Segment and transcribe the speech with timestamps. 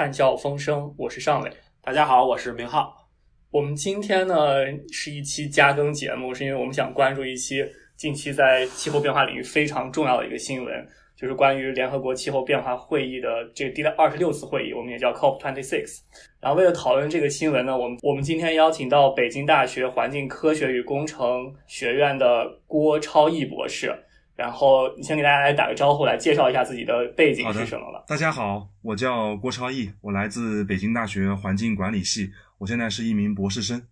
[0.00, 1.52] 来到探教风声，我是尚伟。
[1.82, 3.06] 大家好，我是明浩。
[3.50, 7.62] 我们今天呢是一期加更节目，是因为我们想关注一期
[7.98, 10.74] 近期在气候变化领域非常重要的一个新闻，
[11.14, 16.00] 就是关于联合国气候变化会议的这个第二十六次会议，我们也叫 COP twenty six。
[16.40, 23.94] 然后为了讨论这个新闻呢，我们我们今天邀请到北京大学环境科学与工程学院的郭超毅博士。
[24.40, 28.02] 然后你先给大家来打个招呼，来介绍一下自己的背景是什么了。
[28.08, 33.82] 大家好，我叫郭超毅，我来自北京大学环境管理系，我现在是一名博士生。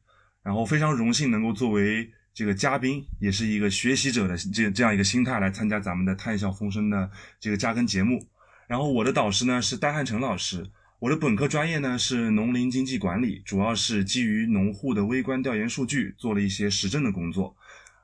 [0.42, 8.26] 然后非常荣幸能够作为这个嘉宾，也是一个学习者的这这样一个心态来参加咱们的探笑风声的这个加更节目。
[8.66, 10.66] 然后我的导师呢是戴汉成老师，
[10.98, 17.54] 我的本科专业呢是农林经济管理，主要是基于农户的微观调研数据做了一些实证的工作。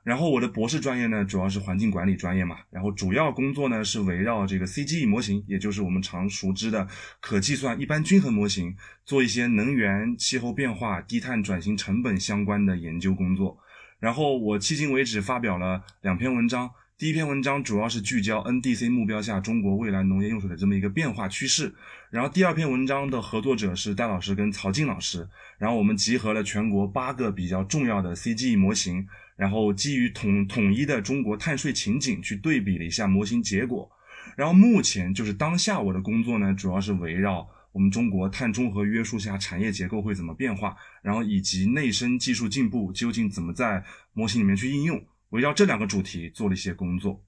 [0.05, 6.87] 然后我的博士专业呢，主要是环境管理专业嘛，然后主要工作呢是围绕这个 CGE 模型，也就是我们常熟知的
[7.19, 13.57] 可计算一般均衡模型，做一些能源、气候变化、低碳转型成本相关的研究工作。
[13.99, 21.73] 然后我迄今为止发表了两篇文章，第一篇文章主要是聚焦 NDC 目标下中国未来农业用水的这么一个变化趋势，
[22.11, 29.07] 然后第二篇文章的合作者是戴老师跟曹静老师，然后我们集合了全国八个比较重要的 CGE 模型。
[29.35, 33.91] 然后基于统统一的中国碳税情景去对比了一下模型结果，
[34.37, 43.83] 然后目前就是当下我的工作呢，主要是围绕我们中国碳中和约束下产业结构会怎么变化，然后以及内生技术进步究竟怎么在
[44.13, 47.21] 模型里面去应用，围绕这两个主题做了一些工作。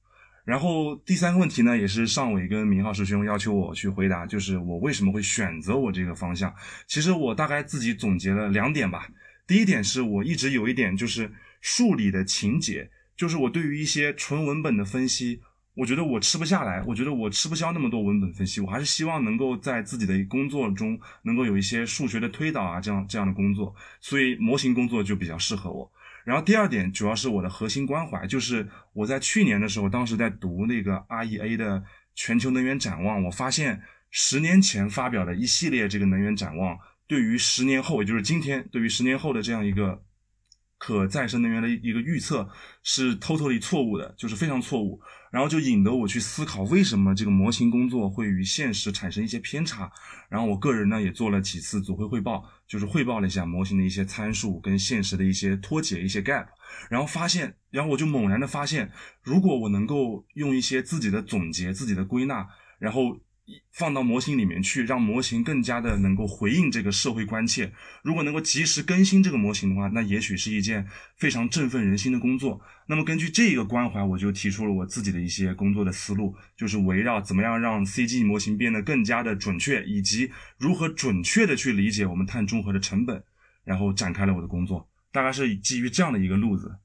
[0.46, 6.56] 然后第三个问题呢，也是尚伟跟明浩师兄要求我去回答，就是我为什么会选择我这个方向。
[6.88, 9.10] 其实我大概自己总结了两点吧。
[9.46, 11.30] 第一点是我一直有一点就是。
[11.62, 15.42] 数理的情节，就是我对于一些纯文本的分析，
[15.74, 25.92] 我觉得我吃不下来，我觉得我吃不消那么多文本分析，我还是希望能够在自己的工作中能够有一些数学的推导啊，这样这样的工作，所以模型工作就比较适合我。
[26.26, 31.84] 然后第二点，主要是我的核心关怀，就是我在去年的时候，当时在读那个 REA 的
[32.16, 40.04] 全球能源展望，我发现十年前发表的一系列这个能源展望，对于十年后，也就是今天，对于十年后的这样一个。
[40.78, 42.48] 可再生能源的一个预测
[42.84, 45.02] 是 totally 错误的，就是非常错误，
[45.32, 49.92] 然后就引得我去思考为什么这个模型工作会与现实产生一些偏差。
[50.30, 56.48] 然后我个人呢也做了几次组会汇报，就是汇报了一下模型的一些参数跟现实的一些脱节、一些 gap，
[56.90, 58.92] 然后发现，然后我就猛然的发现，
[59.24, 62.48] 如果我能够用一些自己的总结、自己的归纳，
[62.80, 63.20] 然后。
[63.72, 67.72] 放到模型里面去，让模型更加的能够回应这个社会关切。
[68.04, 70.86] 如果能够及时更新这个模型的话，那也许是一件
[71.16, 72.60] 非常振奋人心的工作。
[72.88, 83.24] 那么根据这个关怀，我就提出了我自己的一些工作的思路，就是围绕怎么样让 CG 模型变得更加的准确，以及如何准确的去理解我们碳中和的成本，
[83.64, 84.90] 然后展开了我的工作。
[85.12, 86.76] 大概是基于这样的一个路子。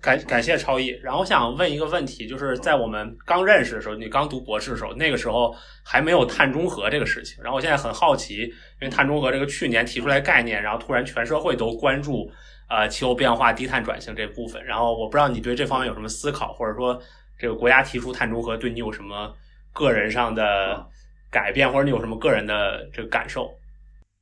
[0.00, 7.42] 感感谢超毅，然后我想问一个问题，就是在我们刚认识的时候，你刚读博士的时候，那个时候还没有碳中和这个事情。
[7.42, 8.52] 然后我现在很好奇，因
[8.82, 12.30] 为碳中和这个去年提出来概念，然后突然全社会都关注
[12.68, 14.64] 呃气候变化、低碳转型这部分。
[14.64, 17.00] 然后我不知道你对这方面有什么思考，或者说
[17.38, 19.34] 这个国家提出碳中和对你有什么
[19.72, 20.86] 个人上的
[21.30, 23.50] 改变，或者你有什么个人的这个感受？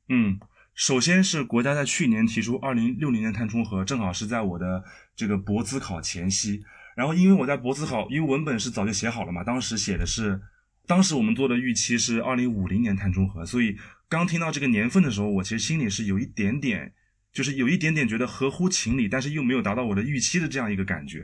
[0.09, 0.39] 嗯。
[0.75, 4.81] 首先是国家在去年提出二零六零年碳中和，正好是在我的
[5.19, 6.63] 这个博资考前夕。
[6.95, 10.39] 然后因为我在博资考，因为文本是早就写好了嘛，当时写的是，
[10.87, 13.75] 当时我们做的预期是二零五零年碳中和，所以
[14.07, 16.93] 刚听到这个年份的时候，我其实心里是有一点点，
[17.33, 21.21] 就是有一点点觉得合乎情理，但是又没有达到我的预期的这样一个感觉。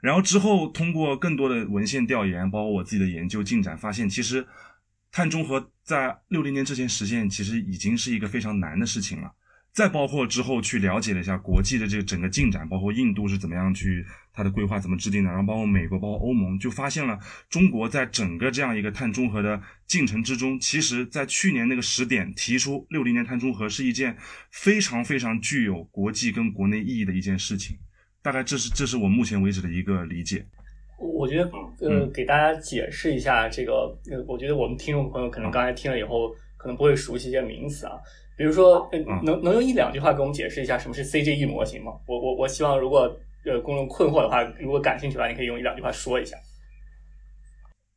[0.00, 4.46] 然后之后通过更多的文献调研，包括我自己的研究进展，发现其实。
[5.12, 9.32] 碳中和在六零年之前实现，其实已经是一个非常难的事情了。
[9.76, 14.02] 再包括之后去了解了一下国际的这个整个进展，包括印度是怎么样去
[14.32, 17.18] 它的规划怎么制定的，然后包括美国，包括欧盟，就发现了
[17.50, 24.16] 中国在整个这样一个碳中和的进程之中，其实在去年那个时点提出六零年碳中和是一件
[24.50, 27.76] 非常非常具有国际跟国内意义的一件事情。
[28.22, 30.46] 大概这是这是我目前为止的一个理解。
[30.98, 31.50] 我觉得，
[31.86, 37.92] 呃，给大家解释一下这个，呃，我觉得我们听众朋友可能刚才听了以后，可能不会熟悉一些名词啊，
[38.36, 38.88] 比如说，
[39.24, 41.92] 能能用一两句话给我们解释一下什么是 CGE 模型吗？
[42.06, 46.36] 我我我希望，如果呃公众困惑的话，如果感兴趣的话，你可以用一两句话说一下。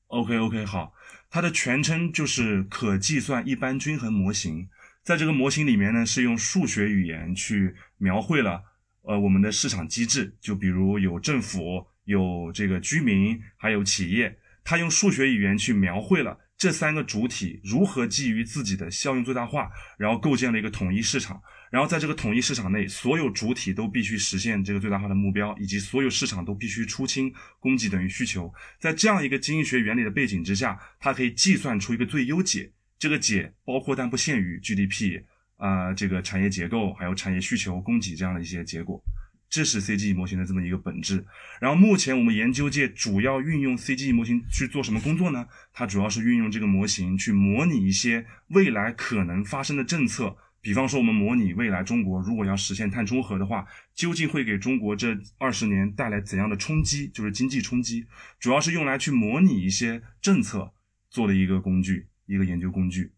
[0.08, 0.94] OK OK，好，
[1.30, 4.70] 它的全称就是可计算一般均衡模型，
[5.04, 8.64] 在这个模型里面呢，是用数学语言去描绘了，
[9.04, 11.86] 呃，我们的市场机制，就比如有政府。
[12.06, 21.42] 有这个居民，还有企业，它用数学语言去描绘了这三个主体如何基于自己的效用最大化，然后构建了一个统一市场。
[21.72, 28.54] 然后在这个统一市场内，所有主体都必须实现这个最大化的目标，以及所有市场都必须出清供给等于需求。
[28.78, 32.74] 在这样一个经济学原理的背景之下，它可以计算出一个最优解。
[32.98, 35.22] 这个解包括但不限于 GDP
[35.56, 39.02] 啊，这个产业结构，还有产业需求、供给这样的一些结果。
[39.50, 41.26] 这是 CGE 模型的这么一个本质。
[41.60, 45.48] 然后目前我们研究界主要运用 CGE 模型去做什么工作呢？
[45.74, 50.38] 它主要是运用这个模型去模拟一些未来可能发生的政策。
[50.62, 53.66] 比方说，我们模拟未来中国如果要实现碳中和的话，
[53.96, 57.08] 究竟会给中国这二十年带来怎样的冲击？
[57.08, 58.06] 就是经济冲击，
[58.42, 60.74] 主要是用来去模拟一些政策
[61.10, 63.14] 做的一个工具，一个研究工具。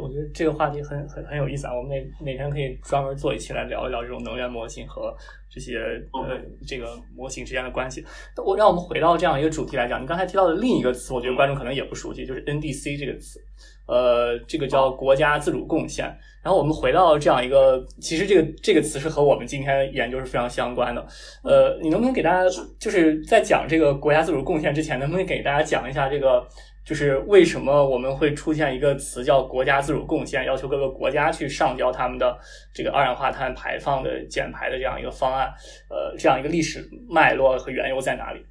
[0.00, 1.90] 我觉得这个话题很很很有意思啊，我们
[2.20, 5.14] 哪哪天可以专门做一期来聊一聊这种能源模型和
[5.50, 5.78] 这些
[6.12, 8.04] 呃这个模型之间的关系。
[8.44, 13.40] 我让我们回到这样一个主题来讲，你刚才提到的另一个词，我觉得观众可能也不熟悉，就是 NDC 这个词，
[13.86, 16.06] 呃，这个叫国家自主贡献。
[16.42, 21.04] 然后我们回到这样一个，其实这个这个词是和我们今天研究是非常相关的。
[21.42, 22.44] 呃，你能不能给大家
[22.78, 26.46] 就是在讲这个国家自主贡献之前，能不能给大家讲一下这个？
[26.86, 32.38] 就是为什么我们会出现一个词叫国家自主贡献，要求各个国家去上交他们的
[32.72, 35.52] 这个二氧化碳排放的减排的这样一个方案？
[35.90, 38.46] 呃，这样一个历史脉络和缘由在哪里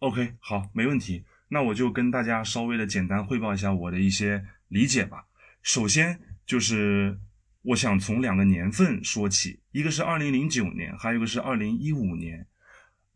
[0.00, 1.24] ？OK，好，没问题。
[1.48, 5.24] 那我就跟大家稍微的简单汇报一下我的一些理解吧。
[5.62, 7.18] 首先就是
[7.62, 12.46] 我想从两个年份说起，一个是二零零九年，还有一个是二零一五年。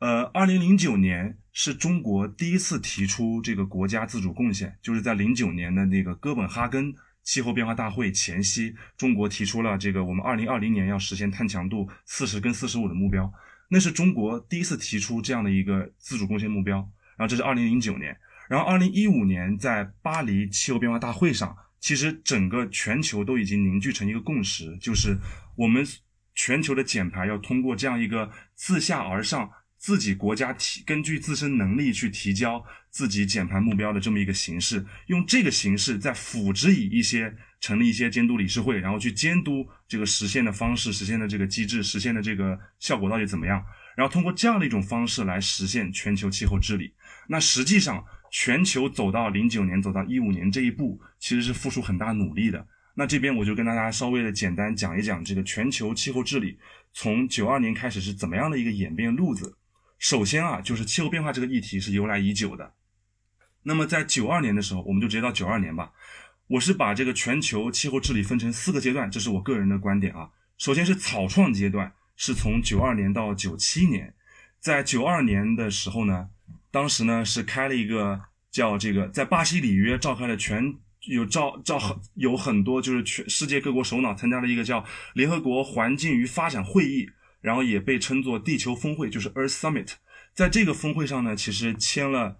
[0.00, 13.32] 呃，二零零九年是中国第一次提出这个国家自主贡献，就是在零九年的那个哥本哈根气候变化大会前夕，中国提出了这个我们二零二零年要实现碳强度四十跟四十五的目标，
[13.68, 16.76] 那是中国第一次提出这样的一个自主贡献目标。
[17.16, 18.16] 然后这是二零零九年，
[18.48, 25.18] 然后二零一五年在巴黎气候变化大会上，其实整个全球都已经凝聚成一个共识，就是
[25.56, 25.84] 我们
[26.36, 29.50] 全球的减排要通过这样一个自下而上。
[29.78, 43.64] 自己国家提根据自身能力去提交自己减排目标的这么一个形式，用这个形式再辅之以一些成立一些监督理事会，然后去监督这个实现的方式、实现的这个机制、实现的这个效果到底怎么样，
[43.96, 46.92] 然后通过这样的一种方式来实现全球气候治理。
[47.28, 52.66] 那实际上，全球走到零九年、走到一五年这一步，其实是付出很大努力的。
[52.94, 56.58] 那这边我就跟大家稍微的简单讲一讲这个全球气候治理
[56.92, 59.56] 从九二年开始是怎么样的一个演变路子。
[59.98, 62.72] 首先啊，就是气候变化这个议题是由来已久的。
[63.64, 65.92] 那么在九二年的时候，我们就直接到九二年吧。
[66.46, 70.30] 我是把这个全球气候治理分成四个阶段，这是我个人的观点啊。
[70.56, 74.14] 首先是草创阶段，是从九二年到九七年。
[74.60, 76.28] 在九二年的时候呢，
[76.70, 84.84] 当时呢是开了一个叫这个在巴西里约召开了全有召召很有很多就是全世界各国首脑参加了一个叫
[85.14, 87.08] 联合国环境与发展会议。
[87.40, 89.92] 然后也被称作地球峰会，就是 Earth Summit。
[90.34, 92.38] 在这个峰会上呢，其实签了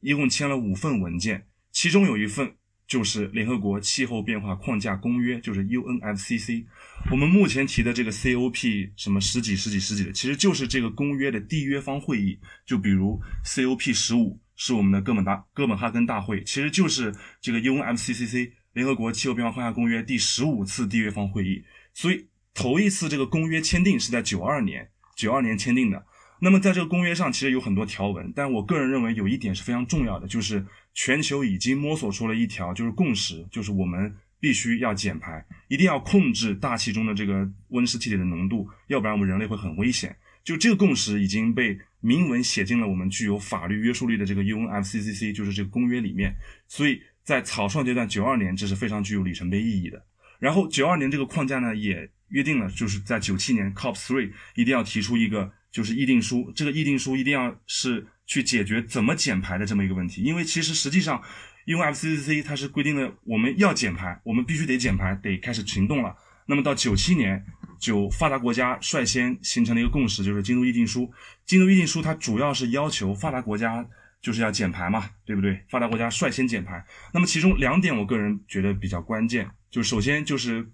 [0.00, 2.54] 一共签了五份文件，其中有一份
[2.86, 6.64] 就是联合国气候变化框架公约，就是 UNFCC。
[7.10, 12.38] 我们目前提的这个 COP 什么十几十几十几的，其实就是这个公约的缔约方会议。
[12.64, 21.64] 就比如 COP 十五是我们的哥本大哥本哈根大会，其实就是这个 UNFCCC 联合国气候变化框架公约第十五次缔约方会议。
[21.94, 22.29] 所以。
[22.54, 26.06] 头一次这个公约签订是在九二年，九二年签订的。
[26.42, 30.64] 那么在这个公约上，其实有很多条文，但我个人认为有一点是非常重要的，就是
[30.94, 40.16] 全球已经摸索出了一条就是共识，就是我们必须要减排，一定要控制大气中的这个温室气体的浓度，要不然我们人类会很危险。
[40.42, 46.34] 就这个共识已经被明文写进了我们具有法律约束力的这个 UNFCCC，就是这个公约里面。
[46.66, 50.02] 所以在草创阶段，九二年这是非常具有里程碑意义的。
[50.38, 52.10] 然后九二年这个框架呢，也。
[52.30, 60.22] 约定了，就是在九七年 COP three 一定要提出一个就是议定书，这个议定书一定要是去解决怎么减排的这么一个问题。
[60.22, 61.22] 因为其实实际上，
[61.64, 66.14] 因为 FCCC 它是规定了我们要减排，我们必须得减排，得开始行动了。
[66.46, 67.44] 那么到九七年，
[67.78, 71.12] 就发达国家率先形成了一个共识，就是京都议定书。
[71.46, 73.86] 京都议定书它主要是要求发达国家
[74.20, 75.60] 就是要减排嘛，对不对？
[75.68, 76.84] 发达国家率先减排。
[77.12, 80.68] 那么其中两点，我个人觉得比较关键，就首先就是。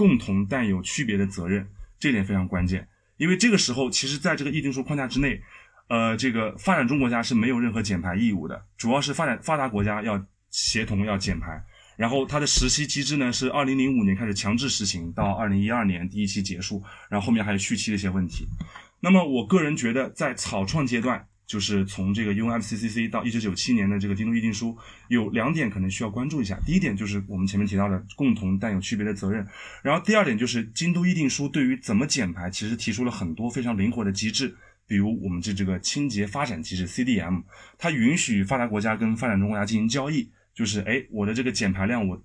[0.00, 2.88] 共同但有区别的责任，这点非常关键。
[3.18, 5.38] 因为这个时候，其实在这个议定书框架之内，
[5.88, 11.62] 呃，这个发展中国家是没有任何减排义务的，主要是发展发达国家要协同要减排。
[11.98, 18.46] 然后它的实施机制呢，是二零零五年开始强制实行，到二零一二年第一期结束，然后后面还有续期的一些问题。
[19.00, 24.78] 那么我个人觉得，在草创阶段，就是从这个 UNFCCC 到一九九七年的这个京都议定书，
[25.08, 26.56] 有两点可能需要关注一下。
[26.64, 29.44] 第一点就是我们前面提到的共同但有区别的责任，
[29.82, 37.42] 然后第二点就是京都议定书对于怎么减排，其实提出了很多非常灵活的机制，比如我们这这个清洁发展机制 CDM，
[37.76, 42.22] 它允许发达国家跟发展中国家进行交易，就是哎，我的这个减排量我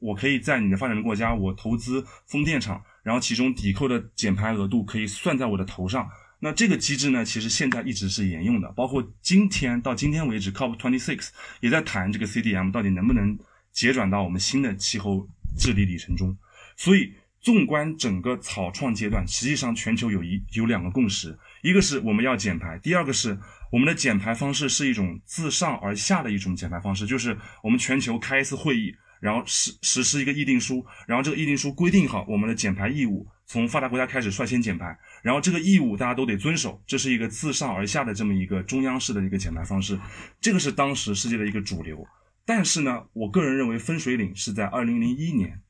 [0.00, 6.08] 我可以在你的发展中国家我投资风电场，然后其中抵扣的减排额度可以算在我的头上。
[6.44, 13.38] 那这个机制呢，其实现在一直是沿用的，包括今天到今天为止，COP twenty six 也在谈这个 CDM 到底能不能
[13.72, 15.26] 结转到我们新的气候
[15.58, 16.36] 治理里程中。
[16.76, 23.38] 所以，纵观整个草创阶段，实际上全球有一有两个共识，一个是我们要减排，第二个是
[23.72, 33.26] 我们的减排方式是一种自上而下的一种减排方式，就是我们全球开一次会议，然后实实施一个议定书，然后这个议定书规定好我们的减排义务。
[33.46, 39.98] 从发达国家开始率先减排，然后这个义务大家都得遵守，这是一个自上而下的这么一个中央式的一个减排方式，
[40.38, 42.06] 这个是当时世界的一个主流。
[42.44, 45.62] 但是呢，我个人认为分水岭是在二零零一年，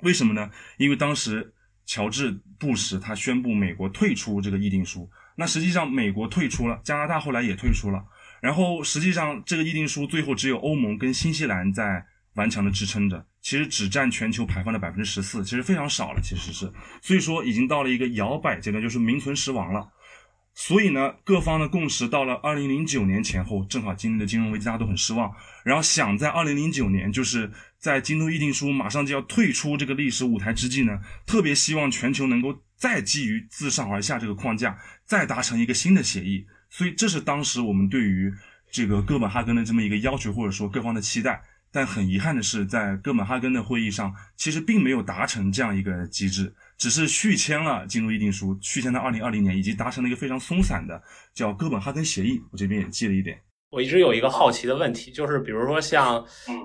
[0.00, 0.50] 为什么呢？
[0.78, 1.52] 因为当时
[1.84, 8.02] 乔治布什他宣布美国退出这个议定书，那实际上美国退出了，加拿大后来也退出了，
[8.40, 13.26] 然后实际上这个议定书最后只有欧盟跟新西兰在顽强的支撑着。
[13.48, 16.20] 其实只占全球排放的百分之十四，其实非常少了。
[16.22, 19.88] 其实是，所以说已经到了一个摇摆阶段，就是名存实亡了。
[20.52, 25.34] 所以呢，各方的共识到了二零零九年前后，正好经历了金融危机，大家都很失望。
[25.64, 36.44] 然后想在二零零九年，就是在京都议定书马上就要退出这个历史舞台之际呢，特别希望全球能够再基于自上而下这个框架，再达成一个新的协议。
[36.68, 38.30] 所以这是当时我们对于
[38.70, 41.40] 这个哥本哈根的这么一个要求，或者说各方的期待。
[41.78, 51.00] 但很遗憾的是，在哥本哈根的会议上，其实并没有达成这样一个机制，只是续签了进入议定书，续签到二零二零年，以及达成了一个非常松散的
[51.32, 52.42] 叫哥本哈根协议。
[52.50, 53.40] 我这边也记了一点。
[53.70, 56.16] 我一直有一个好奇的问题，就是比如说像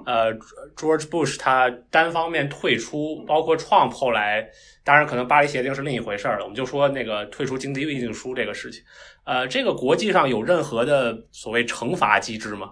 [0.08, 0.34] 呃
[0.76, 4.44] George Bush 他单方面退出，包括 Trump 后来，
[4.84, 6.44] 当然可能巴黎协定是另一回事儿了。
[6.44, 8.82] 我们就说那个退出经济议定书这个事情，
[9.26, 12.72] 呃，这个国际上有任何的所谓惩罚机制吗？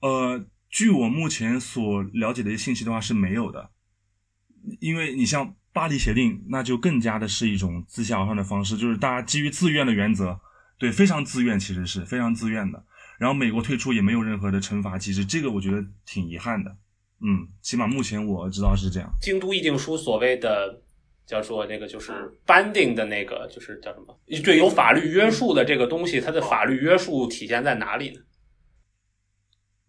[0.00, 0.42] 呃。
[0.74, 3.70] 据我目前所了解的一些信息的话是没有的，
[4.80, 10.40] 因为你像巴黎协定，那就更加的是一种自下而上的方式，就是大家基于自愿的原则，
[10.76, 12.84] 对，非常自愿，其实是非常自愿的。
[13.20, 16.76] 然后美国退出也没有任何的惩罚机制，这个我觉得挺遗憾的。
[17.20, 19.08] 嗯，起码目前我知道是这样。
[19.22, 20.82] 京都议定书所谓的
[21.24, 24.18] 叫做那个就是 binding 的那个就是叫什么？
[24.42, 28.20] 对，有法律约束的这个东西，它的法律约束体现在哪里呢？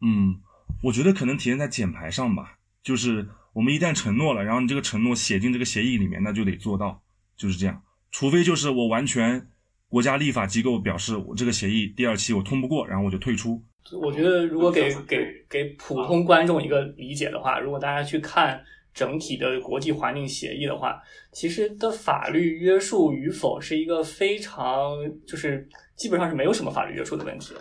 [0.01, 0.41] 嗯。
[0.85, 7.01] 我觉得可能体现在减排上吧，就是我们一旦承诺了，然后你这个承诺写进这个协议里面，那就得做到，
[7.35, 7.81] 就是这样。
[8.11, 9.47] 除非就是我完全
[9.89, 13.59] 国家立法机构表示我这个协议第二期我通不过，然后我就退出。
[13.99, 18.63] 我觉得如果给给给普通观众一个理解的话，如果大家去看
[18.93, 21.01] 整体的国际环境协议的话，
[21.33, 24.91] 其实的法律约束与否是一个非常
[25.25, 27.55] 就是基本上是没有什么法律约束的问题。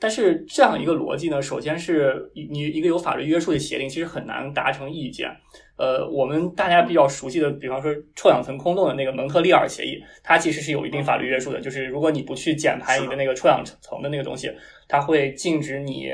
[0.00, 5.28] 但是这样一个逻辑呢，首先是你一个有法律约束的协定，其实很难达成意见。
[5.76, 11.60] 呃，我们大家比较熟悉的，比方说臭氧层空洞的那个蒙特利尔协议，它其实是有一定法律约束的。
[11.60, 14.50] 就是如果你不去减排你的那个臭氧层的那个东西，
[14.88, 16.06] 它会禁止你；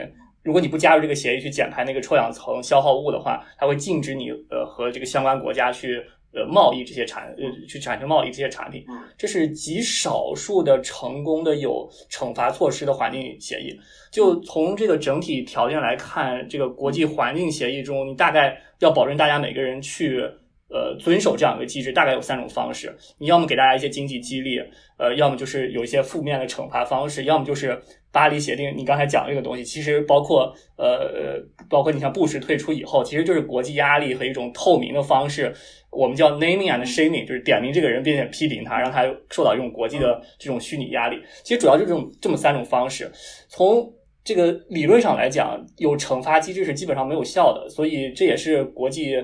[0.43, 6.03] 如果你不加入这个协议去减排那个臭氧层消耗物的话，它会禁止你呃和这个相关国家去。
[6.35, 8.85] 呃，贸易这些产呃，去产生贸易这些产品，
[9.17, 13.79] 这是极少数的成功的有惩罚措施的环境协议。
[14.11, 20.23] 就从这个整体条件来看，这个国际环境协议中，你大概要保证大家每个人去
[20.75, 22.93] 呃遵守这样一个机制，大概有三种方式。
[23.19, 24.59] 你要么给大家一些经济激励，
[24.99, 28.75] 呃，要么就是有一些负面的惩罚方式，要么就是巴黎协定。
[28.77, 31.41] 你刚才讲这个东西，其实包括呃，
[31.71, 35.55] 包括你像布什退出以后，其实就是国际压力和一种透明的方式。
[35.91, 41.23] 我们叫 naming and shaming，就是点名这个人，并且批评他，让他受到一种国际的这种虚拟压力。
[41.45, 43.09] 其实主要就这种这么三种方式。
[43.49, 43.89] 从
[44.25, 49.15] 这个理论上来讲，有惩罚机制是基本上没有效的，所以这也是国际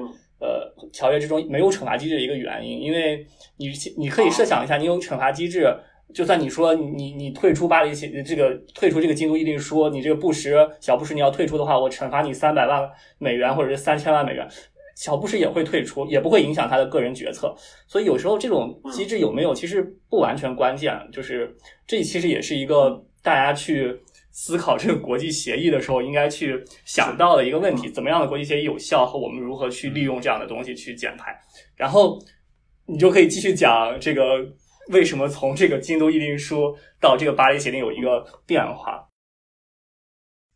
[0.41, 2.81] 呃条约之中没有惩罚机制的一个原因。
[2.81, 3.25] 因为
[3.57, 5.73] 你你可以设想一下，你有惩罚机制，
[6.13, 14.49] 就算你说你你退出巴黎协这个退出这个京都议定书，你这个布什小布什你要退出的话，我惩罚你三百万美元或者是三千万美元。
[14.97, 17.55] 小布什也会退出，也不会影响他的个人决策，
[17.87, 20.95] 所以有时候这种机制有没有，其实不完全关键。
[21.11, 21.57] 就是
[21.87, 23.99] 这其实也是一个大家去
[24.43, 31.39] 思考这个国际协议的时候应该去想到的一个问题：怎么样的国际协议有效，和我们如何去利用这样的东西去减排。
[31.77, 32.19] 然后
[32.87, 34.39] 你就可以继续讲这个
[34.89, 39.07] 为什么从这个京都议定书到这个巴黎协定有一个变化？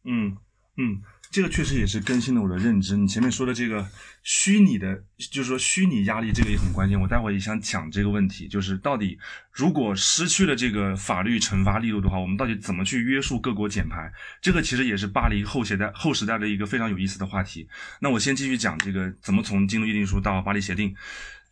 [0.05, 0.35] 嗯
[0.79, 0.97] 嗯，
[1.35, 2.97] 这个确实也是更新了我的认知。
[2.97, 3.85] 你前面说的这个
[4.23, 4.95] 虚拟的，
[5.33, 7.01] 就是说虚拟压力，这个也很关键。
[7.01, 9.19] 我待会儿也想讲这个问题，就是到底
[9.51, 14.09] 如果失去了这个法律惩罚力度的话，我们到底怎么去约束各国减排？
[14.41, 17.67] 这个其实也是巴黎后时代后时代的一个非常有意思的话题。
[18.01, 20.95] 那我先继续讲这个怎么从京都议定书到巴黎协定，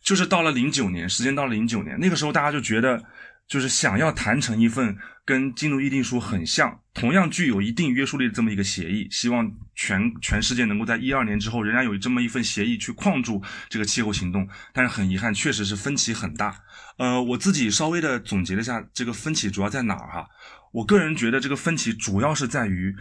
[0.01, 3.03] 就是到了零九年，时间到了零九年，那个时候大家就觉得。
[3.45, 14.45] 就是想要谈成一份跟京都议定书很像、同样具有一定约束力的这么一个协议，希望全全世界能够在一二年之后仍然有这么一份协议去框住这个气候行动。
[14.73, 16.53] 但是很遗憾，确实是分歧很大。
[16.97, 20.27] 呃，我自己稍微的总结了一下，这个分歧主要在哪儿哈？
[20.73, 22.93] 我个人觉得这个分歧主要是在于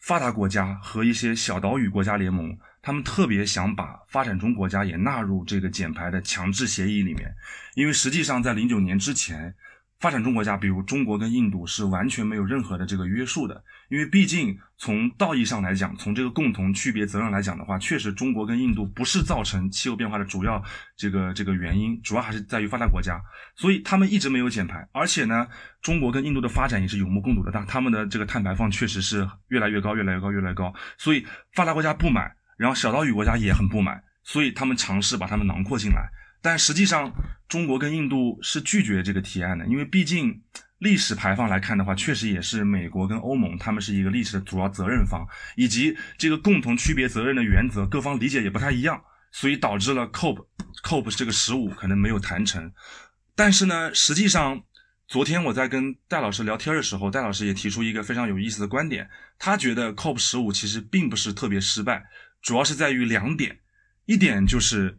[0.00, 7.32] 发达国家和一些小岛屿国家联盟，他们特别想把发展中国家也纳入这个减排的强制协议里面，
[7.76, 9.54] 因为实际上在零九年之前。
[10.00, 20.62] 发展中国家，比如中国跟印度，是完全没有任何的这个约束的，因为毕竟从道义上来讲，从这个共同区别责任来讲的话，确实中国跟印度不是造成气候变化的主要
[20.96, 23.20] 这个这个原因，主要还是在于发达国家，
[23.56, 25.48] 所以他们一直没有减排，而且呢，
[25.82, 36.08] 中国跟印度的发展也是有目共睹的，但他们的这个碳排放确实是越来越高，越来越高，越来越高，所以发达国家不买，然后小岛屿国家也很不满，所以他们尝试把他们囊括进来。
[36.40, 37.12] 但实际上，
[37.48, 40.40] 中国跟印度是拒绝这个提案的，因为毕竟
[40.78, 45.26] 历史排放来看的话，确实也是美国跟欧盟他们是一个历史的主要责任方，
[45.56, 49.02] 以及这个共同区别责任的原则，各方理解也不太一样，
[49.32, 50.46] 所以导致了 COP
[50.84, 52.72] COP 这个十五可能没有谈成。
[53.34, 54.62] 但是呢，实际上
[55.08, 62.04] 昨天我在跟戴老师聊天的时候，戴老师也提出一个非常有意思的观点，他觉得 COP 十五其实并不是特别失败，
[62.40, 63.58] 主要是在于两点，
[64.06, 64.98] 一点就是。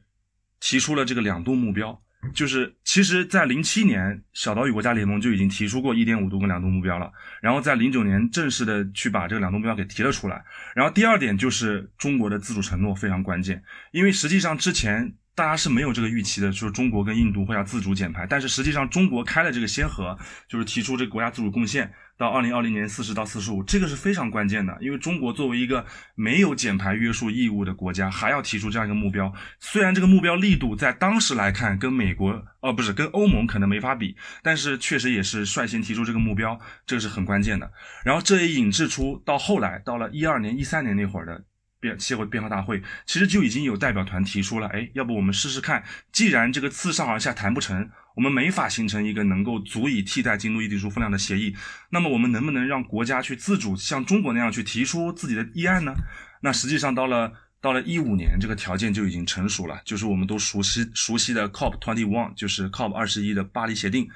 [0.60, 2.02] 提出了这个两度目标，
[2.34, 10.44] 就是其实，在零七年小岛屿国家联盟就已经提出过一点五度跟两度目标了，然后在零九年正式的去把这个两度目标给提了出来。
[10.76, 20.18] 然后第二点就是中国的自主承诺非常关键，因为实际上之前大家是没有这个预期的，就是中国跟印度会要自主减排，但是实际上中国开了这个先河，
[20.50, 21.90] 就是提出这个国家自主贡献。
[22.18, 29.34] 到二零二零年四十到四十五，这个是非常关键的，因为中国作为一个没有减排约束义务的国家，还要提出这样一个目标。
[29.62, 37.72] 虽然这个目标力度在当时来看跟美国，哦不是跟欧盟可能没法比，但是确实也是率先提出这个目标，这个是很关键的。
[38.04, 41.42] 然后这也引致出到后来，到了一二年、一三年那会儿的
[41.80, 47.90] 变气候变化大会，其实就已经有代表团提出了，哎，要不我们试试看，既然这个自上而下谈不成。
[48.16, 51.56] 我们没法形成一个能够足以替代京都议定书分量的协议，
[51.90, 55.94] 那么我们能不能让国家去自主像中国那样去提出自己的议案呢？
[56.42, 64.10] 那实际上到了到了一五年，这个条件就已经成熟了，就是我们都熟悉熟悉的 COP twenty one，就是 COP 二十一的巴黎协定。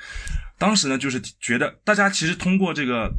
[0.57, 3.09] 当时呢，就是觉得大家其实通过这个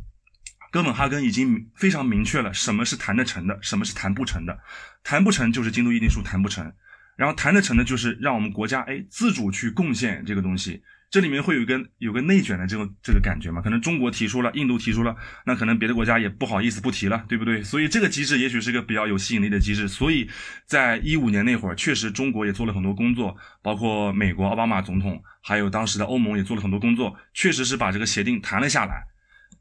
[0.74, 4.58] 哥本哈根已经非常明确了什么是谈得成的，什么是谈不成的。
[5.04, 6.72] 谈不成就是京都议定书谈不成。
[7.14, 10.82] 然后谈得成的，就是让我们国家哎自主去贡献这个东西，
[11.12, 13.62] 这里面会有一个有个内卷的这种这个感觉嘛？
[13.62, 15.14] 可能中国提出了，印度提出了，
[15.46, 17.62] 那可能别的国家也不好意思不提了，对不对？
[17.62, 19.86] 所以这个机制也许是个比较有吸引力的机制。
[19.86, 20.28] 所以
[20.66, 29.13] 在一五年那会儿，确实中国也做了很多工作，包括美国奥巴马总统，还有当时的欧盟也做了很多工作，确实是把这个协定谈了下来。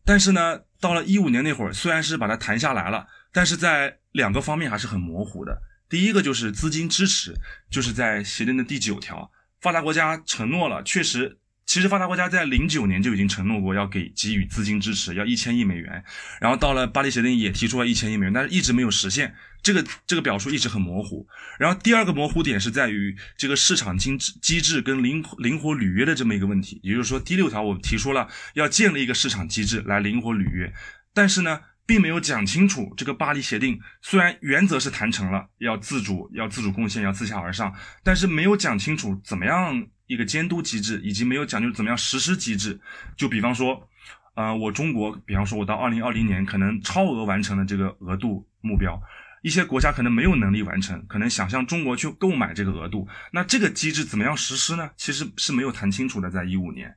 [0.05, 5.61] 但是呢，到了一五年那会儿，虽然是把它谈下来了，但是在两个方面还是很模糊的。
[5.89, 7.35] 第一个就是资金支持，
[7.69, 16.03] 就是在协定的第九条，发达国家承诺了，确实，其实发达国家在零九年就已经承诺过要给给予资金支持，要一千亿美元，
[16.39, 21.25] 然后到了巴黎协定也提出了一千亿美元，但是一直没有实现，这个这个表述一直很模糊。
[21.57, 30.73] 然后第二个模糊点是在于这个市场机制机制跟灵灵活履约的这么一个问题，也就是说第六条我们提出了要建立一个市场机制来灵活履约，
[31.13, 31.59] 但是呢。
[31.85, 42.79] 并没有讲清楚，这个巴黎协定虽然原则是谈成了，要自主、要自主贡献、要自下而上，但是没有讲清楚怎么样一个监督机制，以及没有讲究怎么样实施机制。
[43.17, 43.89] 就比方说，
[44.35, 49.01] 呃，我中国，比方说我到二零二零年可能超额完成了这个额度目标，
[49.41, 54.89] 一些国家可能没有能力完成，可能想向中国去购买这个额度，那这个机制怎么样实施呢？
[54.95, 56.95] 其实是没有谈清楚的，在一五年，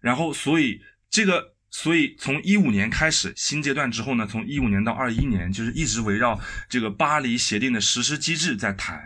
[0.00, 1.54] 然后所以这个。
[1.72, 6.36] 所以从一五年开始新阶段之后呢，从一五年到二一年，就是一直围绕
[6.68, 9.00] 这个巴黎协定的实施机制在谈，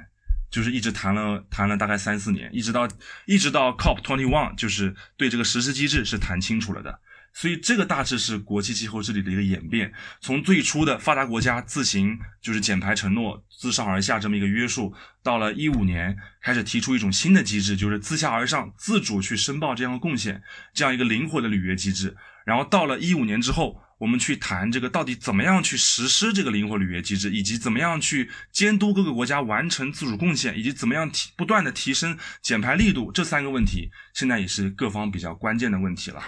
[0.54, 2.88] 就是一直谈了谈了大概三四年，一直到
[3.26, 7.00] 一直到 COP twenty one，就是对这个实施机制是谈清楚了的。
[7.32, 20.40] 所以这个大致是国际气候治理的一个演变，从最初的发达国家自行就是减排承诺，自上而下这么一个约束，到了一五年开始提出一种新的机制，就是自下而上自主去申报这样的贡献，
[20.72, 22.16] 这样一个灵活的履约机制。
[22.46, 36.22] 然后到了一五年之后，我们去谈这个到底怎么样去实施这个灵活履约机制，以及怎么样去监督各个国家完成自主贡献，以及怎么样提不断的提升减排力度，这三个问题现在也是各方比较关键的问题了。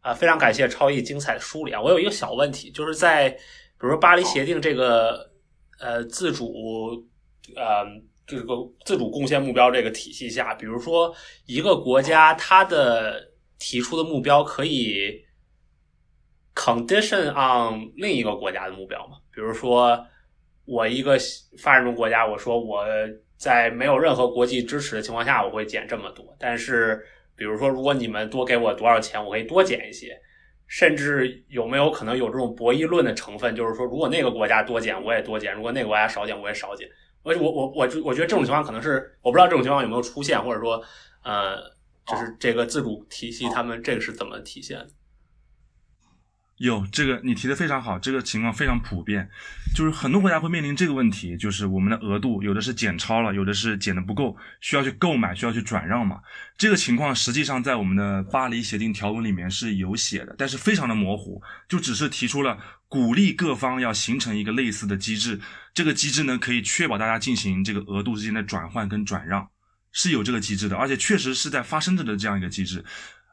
[0.00, 1.80] 啊，非常感谢超毅精彩的梳理啊！
[1.80, 3.38] 我有一个小问题，就是在比
[3.82, 5.30] 如说巴黎协定这个
[5.78, 7.08] 呃自主
[7.54, 7.86] 呃
[8.26, 11.14] 这个自主贡献目标这个体系下，比如说
[11.46, 13.22] 一个国家它的
[13.60, 15.24] 提出的目标可以
[16.54, 19.16] condition on 另一个国家的目标嘛？
[19.34, 19.98] 比如说
[20.64, 21.16] 我一个
[21.58, 22.84] 发展中国家，我说我
[23.36, 27.04] 在没有任何国际支持的情况下，我会减这么多，但是。
[27.34, 30.16] 比如说，如果你们多给我多少钱，我可以多减一些，
[30.68, 33.56] 甚至有没有可能有这种博弈论的成分？
[33.56, 36.86] 就是说，如果那个国家多减，我也多减；如果那个国家少减，我也少减。
[37.22, 40.80] 我我我我我觉得这种情况可能是我不知道这种情况有没有出现，或者说，
[41.24, 41.56] 呃，
[42.06, 44.88] 就是这个自主体系他们这个是怎么体现的？
[46.62, 49.28] 有这个，你提的非常好，这个情况非常普遍，
[49.74, 56.20] 就是很多国家会面临这个问题，就是我们的额度有的是减超了，有的是减的不够，需要去购买，需要去转让嘛。
[56.56, 65.40] 这个情况实际上在我们的巴黎协定条文里面是有写的，但是非常的模糊，就只是提出了鼓励各方要形成一个类似的机制，
[65.74, 69.48] 这个机制呢可以确保大家进行这个额度之间的转换跟转让，
[69.90, 72.84] 是有这个机制的，而且确实是在发生着的这样一个机制。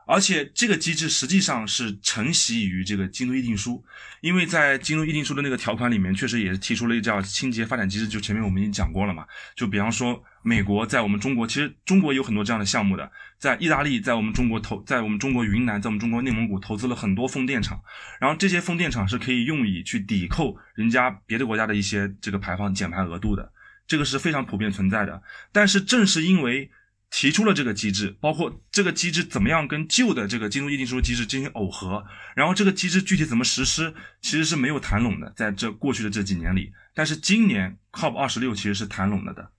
[0.10, 3.86] 而且这个机制实际上是承袭于这个京都议定书，
[4.22, 8.08] 因为在京都议定书的那个条款里面，确实也是提出了一叫清洁发展机制。
[8.08, 9.24] 就前面我们已经讲过了嘛，
[9.56, 17.80] 就比方说美国在我们中国，其实中国有很多这样的项目的，在意大利，在我们中国投，在我们中国云南，在我们中国内蒙古投资了很多风电场，
[18.20, 23.52] 然后这些风电场是可以用以去抵扣人家别的国家的一些这个排放减排额度的，
[23.86, 25.22] 这个是非常普遍存在的。
[25.52, 26.72] 但是正是因为
[27.12, 32.04] 提出了这个机制，包括这个机制怎么样跟旧的这个京都议定书机制进行耦合，
[32.36, 39.50] 然后这个机制具体怎么实施，其实是没有谈拢的，在这过去的这几年里，但是今年 COP 二十六其实是谈拢了的，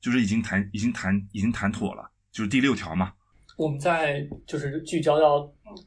[0.00, 3.12] 就是已经谈已经谈已经谈妥了，就是第六条嘛。
[3.56, 5.38] 我们在就是聚焦到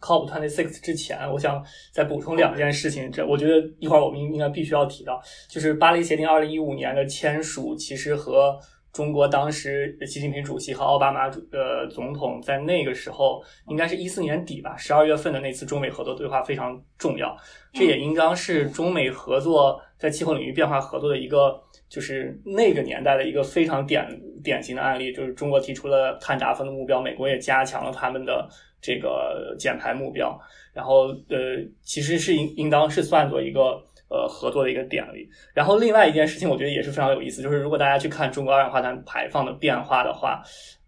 [0.02, 8.60] COP twenty six 之前，我想再补充两件事情，这我觉得一会儿我们应该必须要提到，就是巴黎协定二零一五年的签署，其实和
[8.92, 17.38] 中国当时习近平主席和奥巴马主呃总统在那个时候，应该是一四年底吧，十二月份的那次中美合作对话非常重要。
[17.72, 24.08] 这也应当是中美合作在气候领域变化合作的一个，就是那个年代的一个非常典
[24.44, 25.14] 典型的案例。
[25.14, 28.50] 就是中国提出了碳达峰的目标，美国也加强了他们的
[28.82, 30.36] 这个减排目标。
[30.74, 33.80] 然后呃，其实是应应当是算作一个。
[34.10, 35.30] 呃，合作的一个典例。
[35.54, 40.42] 然后，另外一件事情，我觉得也是非常有意思，就是如果大家去看中国二氧化碳排放的变化的话，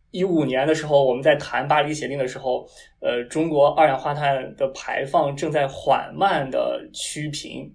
[0.09, 2.67] 一五年的时候，我们在谈巴黎协定的时候，
[2.99, 7.71] 呃，中国二氧化碳的排放正在缓慢的趋平。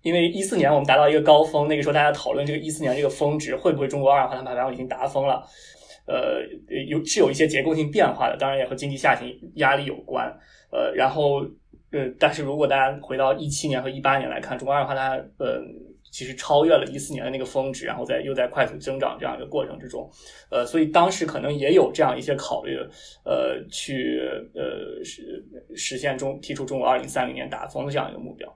[0.00, 5.44] 因为一四年我们达到一个高峰，那个时候大家讨论这个一四年这个峰值会不会中国二氧化碳排放已经达峰了？
[6.06, 6.40] 呃，
[6.88, 10.26] 有是有一些结构性变化的，当然也和经济下行压力有关。
[10.72, 11.42] 呃，然后。
[11.90, 15.58] 呃，但是如果大家回到一七年和一八年来看，中国二氧化碳呃
[16.12, 20.10] 其实超越了一四年的那个峰值，然后在又在快速增长这样一个过程之中，
[20.50, 22.76] 呃，所以当时可能也有这样一些考虑，
[23.24, 24.20] 呃，去
[24.54, 25.42] 呃实
[25.74, 28.54] 实现中提出中国二零三零年达峰的这样一个目标。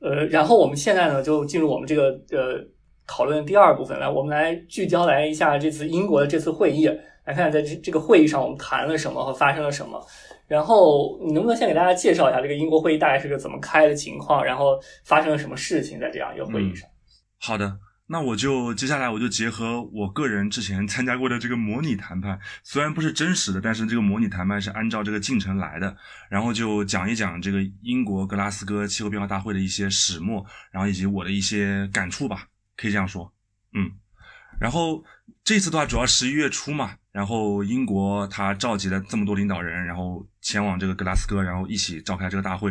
[0.00, 2.77] 呃，然后我们现在呢就进入我们这个呃。
[3.08, 6.86] 讨论第二部分来，我们来聚焦来一下这次英国的这次会议，
[7.24, 10.00] 来看看在这这个会议上我们谈了什么和发生了什么。
[10.46, 16.88] 然后你能不能先给大家介绍一下这个英国会议大概是个怎么开的情况，然后发生了什么事情在这样一个会议上？
[17.38, 25.94] 好的，那我就接下来我就结合我个人之前参加过的这个模拟谈判，虽然不是真实的，但是这个模拟谈判是按照这个进程来的，
[26.30, 32.46] 然后就讲一讲这个英国格拉斯哥气候变化大会的一些始末，然后以及我的一些感触吧。
[32.78, 33.30] 可以这样说，
[33.74, 33.90] 嗯，
[34.60, 35.04] 然后
[35.42, 42.70] 这次的话主要十一月初嘛，然后英国他召集了这么多领导人，然后前往这个格拉斯哥，然后一起召开这个大会，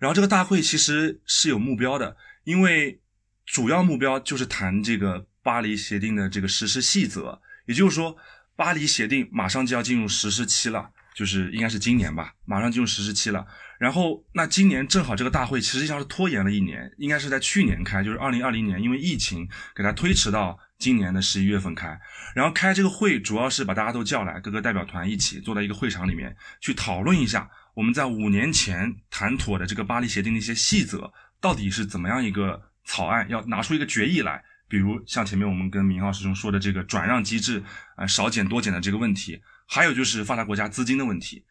[0.00, 3.00] 然后这个大会其实是有目标的，因为
[3.46, 8.16] 主要目标就是谈这个巴黎协定的这个实施细则，也就是说
[8.56, 13.46] 巴黎协定马上就要进入实施期了，就是应该是今年吧，马上进入实施期了。
[13.78, 21.98] 然后，那今年正好这个大会实际上是拖延了一年，应该是在去年开，就是二零二零年，因为疫情给它推迟到今年的十一月份开。
[22.34, 34.42] 然后开这个会主要是把大家都叫来，各个代表团一起坐在一个会场里面去讨论一下我们在五年前谈妥的这个巴黎协定的一些细则到底是怎么样一个草案，要拿出一个决议来。
[34.66, 37.62] 比如像前面我们跟明浩师兄说的这个转让机制
[37.96, 41.44] 啊，少减多减的这个问题，还有就是发达国家资金的问题。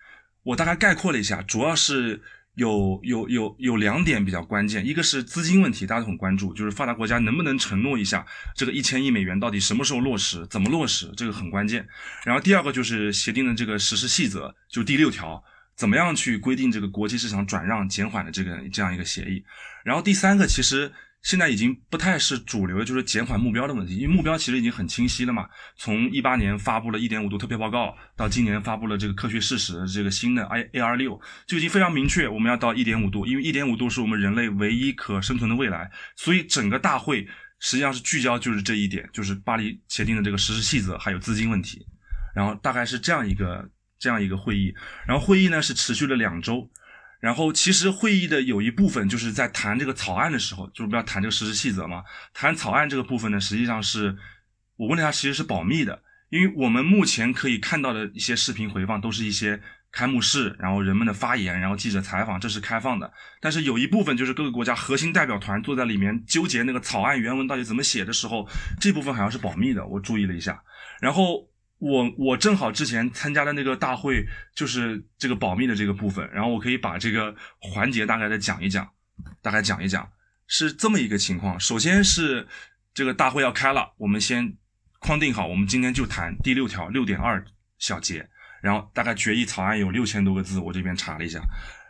[0.44, 2.22] 我大概概括了一下，主要是。
[2.56, 8.24] 有有有有两点比较关键，一个是资金问题，大家都很关注，就是发达国家能不能承诺一下
[8.56, 11.88] 这个一千亿美元到底什么时候落实，怎么落实，这个很关键。
[12.24, 15.44] 然后第二个就是协定的这个实施细则，就第六条，
[15.76, 19.44] 怎么样去规定这个国际市场转让减缓的这个这样一个协议。
[19.84, 20.94] 然后第三个其实。
[21.24, 25.48] 现在已经不太是主流的，就是减缓目标的问题，因为目标其实已经很清晰了嘛。
[25.78, 35.90] 从一八年发布了一点五度特别报告，到今年发布了这个科学事实这个新的 I A R 六，就已经非常明确，我们要到一点五度，因为一点五度是我们人类唯一可生存的未来。
[36.18, 37.26] 所以整个大会
[37.60, 41.88] 实际上是聚焦就是这一点，就是巴黎协定的这个实施细则还有资金问题。
[42.36, 43.66] 然后大概是这样一个
[43.98, 44.76] 这样一个会议，
[45.08, 46.70] 然后会议呢是持续了两周。
[47.24, 52.04] 然后其实会议的有一部分就是在谈这个草案的时候，就是不要谈这个实施细则嘛。
[52.34, 54.14] 谈草案这个部分呢，实际上是
[54.76, 59.58] 我问了他，其实是保密的，因为我们目前可以看到的一些视频回放都是一些
[59.90, 63.10] 开幕式，然后人们的发言，然后记者采访，这是开放的。
[63.40, 68.46] 但是有一部分就是各个国家核心代表团坐在里面纠结那个草案原文到底怎么写的时候，
[68.82, 70.62] 这部分好像是保密的，我注意了一下。
[71.00, 71.48] 然后。
[71.84, 78.90] 我我正好之前参加的那个大会就是这个保密的这个部分，然后我可以把这个环节大概的讲一讲，
[79.42, 80.10] 大概讲一讲
[80.48, 81.60] 是这么一个情况。
[81.60, 82.48] 首先是
[82.94, 84.56] 这个大会要开了，我们先
[85.00, 87.44] 框定好，我们今天就谈第六条六点二
[87.80, 88.30] 小节，
[88.62, 91.42] 然后大概决议草案有六千多个字，我这边查了一下。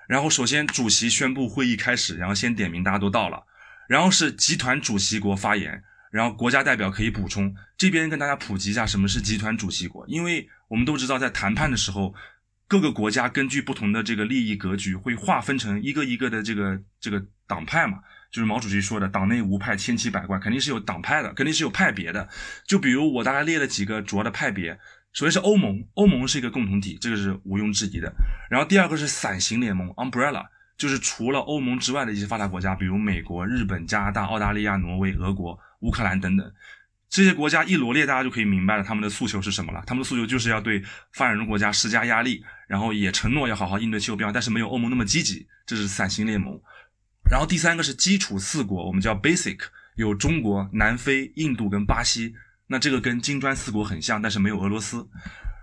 [0.07, 3.43] 然后首先主席宣布会议开始，然后先点名大家都到了，
[3.87, 5.83] 然后是集团主席国发言。
[6.13, 12.13] 然后国家代表可以补充，这边跟大家普及一下什么是集团主席国，因为我们都知道在谈判的时候，
[12.67, 17.97] 各个国家根据不同的这个利益格局，会划分成一个一个的这个这个党派嘛，
[18.31, 22.29] 就是毛主席说的“党内无派，千奇百怪”，肯定是有党派的，肯定是有派别的。
[22.67, 24.77] 就比如我大概列了几个主要的派别，
[25.13, 28.13] 首先是欧盟，欧盟是一个共同体，这个是毋庸置疑的。
[28.51, 30.45] 然后第二个是伞形联盟 （umbrella），
[30.77, 35.59] 就是除了欧盟之外的一些发达国家，比如美国、日本、加拿大、澳大利亚、挪威、俄国。
[35.83, 36.53] 乌克兰等等
[37.09, 39.83] 这些国家一罗列，大家就可以明白了他们的诉求是什么了。
[39.85, 45.47] 他们的诉求就是要对发展中国家施加压力，然后也承诺要好好应对气候变化，但是没有欧盟那么积极。
[45.67, 46.59] 这是伞形联盟。
[47.29, 49.59] 然后第三个是基础四国，我们叫 Basic，
[49.95, 52.33] 有中国、南非、印度跟巴西。
[52.65, 55.07] 那这个跟金砖四国很像，但是没有俄罗斯。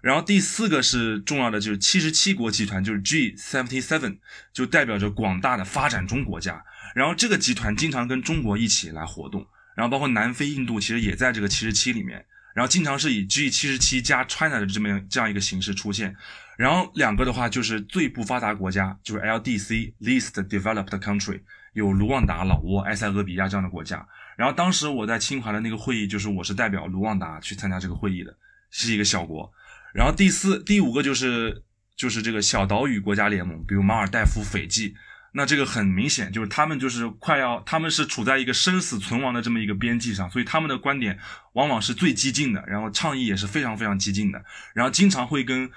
[0.03, 4.19] 然后第四个是重要的，就是七十七国集团，就是 G seventy seven，
[4.53, 6.63] 就代表着广大的发展中国家。
[6.95, 9.45] 然后这个集团经常跟中国一起来活动。
[9.81, 12.23] 然后包括南非、印度其实也在这个七十七里面，
[12.55, 16.15] 然后经常是以 G 七十七加 China 的这么这样一个形式出现。
[16.59, 21.41] 然后两个的话就是最不发达国家，就是 LDC Least Developed Country，
[21.73, 24.07] 有卢旺达、老挝、埃塞俄比亚这样的国家。
[24.37, 28.37] 然后当时我在清华的那个会议，就是我是代表卢旺达去参加这个会议的，
[28.71, 29.51] 是一个小国。
[29.95, 31.63] 然后第四、第五个就是
[31.97, 34.95] 就是这个小岛屿国家联盟，比如马尔代夫、斐济。
[35.33, 41.17] 那这个很明显，就是他们就是快要，他们是处在一个生死存亡的这么一个边际上，所以他们的观点
[41.53, 45.71] 往往是最激进的，然后倡议也是非常非常激进的，然后经常会跟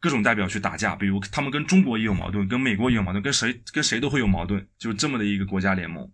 [0.00, 6.10] 各种代表去打架，比如他们跟中国也有矛盾，跟美国也有矛盾，跟谁跟谁都会有矛盾，就是这么的一个国家联盟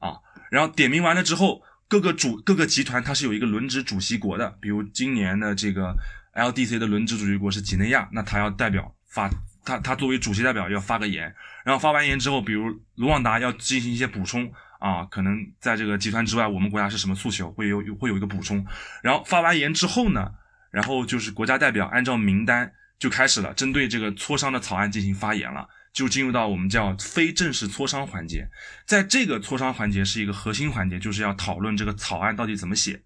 [0.00, 0.12] 啊。
[0.50, 5.96] 然后点名完了之后，各个主各个集团它是有一个轮值主席国的，比如今年的这个
[6.34, 9.30] LDC 的轮值主席国是几内亚，那他要代表发。
[9.64, 18.64] 他他作为主席代表要发个言，然后发完言之后，比如卢旺达要进行一些补充啊，可能在这个集团之外，我们国家是什么诉求，会有会有一个补充。
[19.02, 20.30] 然后发完言之后呢，
[20.70, 28.48] 然后就是国家代表按照名单就开始了，针对这个磋商的草案进行发言了，就进入到我们叫非正式磋商环节。
[28.84, 33.00] 在这个磋商环节是一个核心环节，就是要讨论这个草案到底怎么写。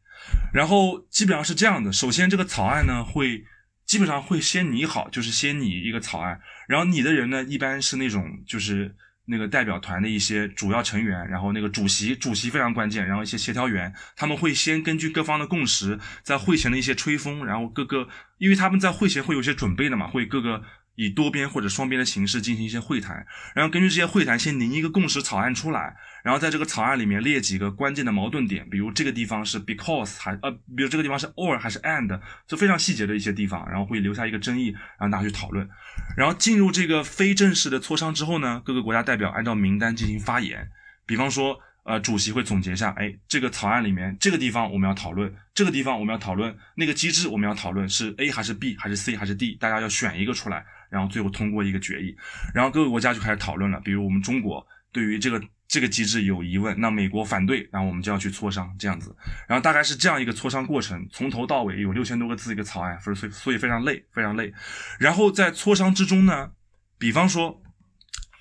[0.52, 3.44] 然后基本上是这样的，首先这个草案呢会。
[3.88, 20.62] 基本上会先拟好，就是先拟一个草案，然后拟的人呢，一般是那种就是那个代表团的一些主要成员，然后那个主席，主席非常关键，然后一些协调员，他们会先根据各方的共识，在会前的一些吹风，然后各个，因为他们在会前会有些准备的嘛，会各个。
[20.98, 35.70] 以多边或者双边的形式进行一些会谈，然后根据这些会谈先拟一个共识草案出来，然后在这个草案里面列几个关键的矛盾点，比如这个地方是 because 还呃，比如这个地方是 or 还是 and，就非常细节的一些地方，然后会留下一个争议，让大家去讨论。
[36.16, 40.68] 然后进入这个非正式的磋商之后呢，各个国家代表按照名单进行发言，
[41.06, 41.60] 比方说。
[41.88, 52.14] 呃，主席会总结一下，哎，这个草案里面这个地方我们要讨论，这个地方我们要讨论，那个机制我们要讨论是 A 还是 B 还是 C 还是 D，大家要选一个出来，然后最后通过一个决议，
[52.52, 59.16] 然后各个国家就开始讨论了，比如我们中国对于这个这个机制有疑问，那美国反对，然后我们就要去磋商这样子，
[59.48, 64.52] 然后大概是这样一个磋商过程，从头到尾有六千多个字一个草案，所以所以非常累，非常累，
[65.00, 66.50] 然后在磋商之中呢，
[66.98, 67.62] 比方说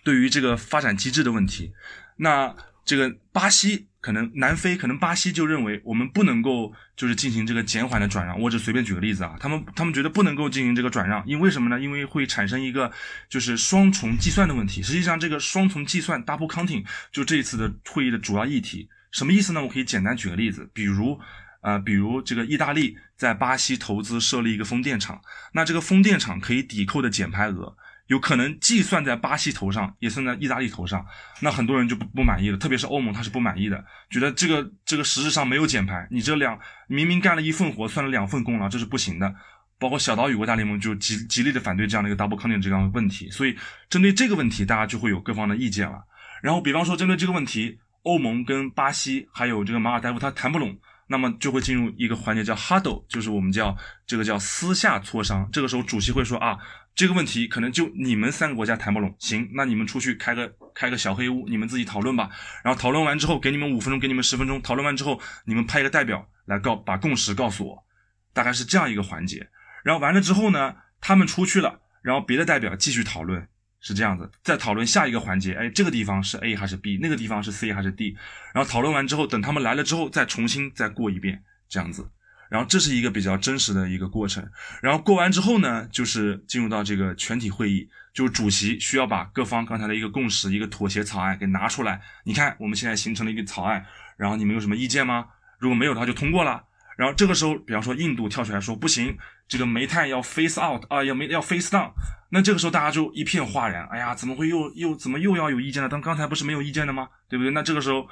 [0.03, 1.71] 对于这个发展机制的问题，
[2.17, 2.53] 那
[2.87, 3.85] 这个巴西。
[3.99, 8.39] 可能南非，可能巴西就认为我们不能够就是进行这个减缓的转让。
[8.39, 11.77] 我只随便举个例子啊，他们他们觉得不能够进行这个转让，因为什么呢？
[11.77, 12.89] 因为会产生一个
[13.27, 14.81] 就是双重计算的问题。
[14.81, 18.87] 实际上，这个双重计算 （double counting） 就这一次的会议的主要议题。
[19.11, 19.61] 什么意思呢？
[19.61, 21.19] 我可以简单举个例子，比如
[21.59, 25.19] 呃，比如这个意大利在巴西投资设立一个风电场，
[25.51, 27.75] 那这个风电场可以抵扣的减排额。
[28.07, 31.05] 有可能既算在巴西头上，也算在意大利头上，
[31.41, 39.33] 那很多人就不不满意了，特别是欧盟，他是不满意的，觉得这个这个实质上没有减排，你这两明明干了一份活，算了两份功劳，这是不行的。
[39.79, 43.55] 包括小岛屿国家联盟就极极力的反对这样的一个 double counting 这样的问题，所以
[43.89, 46.03] 针对这个问题，大家就会有各方的意见了。
[46.41, 50.77] 然后比方说针对这个问题，欧盟跟巴西还有这个马尔代夫他谈不拢。
[51.09, 53.73] 那么就会进入一个环节叫 huddle，就是我们叫
[54.05, 55.47] 这个叫私下磋商。
[55.53, 56.57] 这个时候主席会说啊，
[56.97, 62.27] 这个问题可能就你们三个国家谈不拢，行，那你们出去开个开个小黑屋，你们自己讨论吧。
[62.63, 64.59] 然后讨论完之后，给你们五分钟，给你们十分钟。
[64.63, 67.85] 讨论完之后，你们派一个代表来告把共识告诉我，
[68.33, 69.47] 大概是这样一个环节。
[69.83, 73.47] 然后完了之后呢，他们出去了，然后别的代表继续讨论。
[73.79, 78.17] 是这样子，再讨论下一个环节，哎，这个地方是 A 还是 B，那个地方是 C 还是 D，
[78.51, 82.09] 然后讨论完之后，等他们来了之后，再重新再过一遍，这样子，
[82.49, 84.47] 然后这是一个比较真实的一个过程，
[84.81, 93.85] 然后过完之后呢，就是进入到这个全体会议，就是主席需要把各方刚才的一个共识、一个妥协草案给拿出来，你看我们现在形成了一个草案，
[94.17, 95.25] 然后你们有什么意见吗？
[95.59, 96.63] 如果没有的话就通过了，
[96.97, 99.17] 然后这个时候，比方说印度跳出来说不行。
[99.49, 101.89] 这个煤炭要 face out 啊，要没要 face down，
[102.31, 105.87] 那这个时候大家就一片哗然，哎呀，怎么会又又怎么又要有意见了？
[105.87, 107.07] 当刚才不是没有意见的吗？
[107.29, 107.51] 对不对？
[107.51, 108.05] 那这个时候，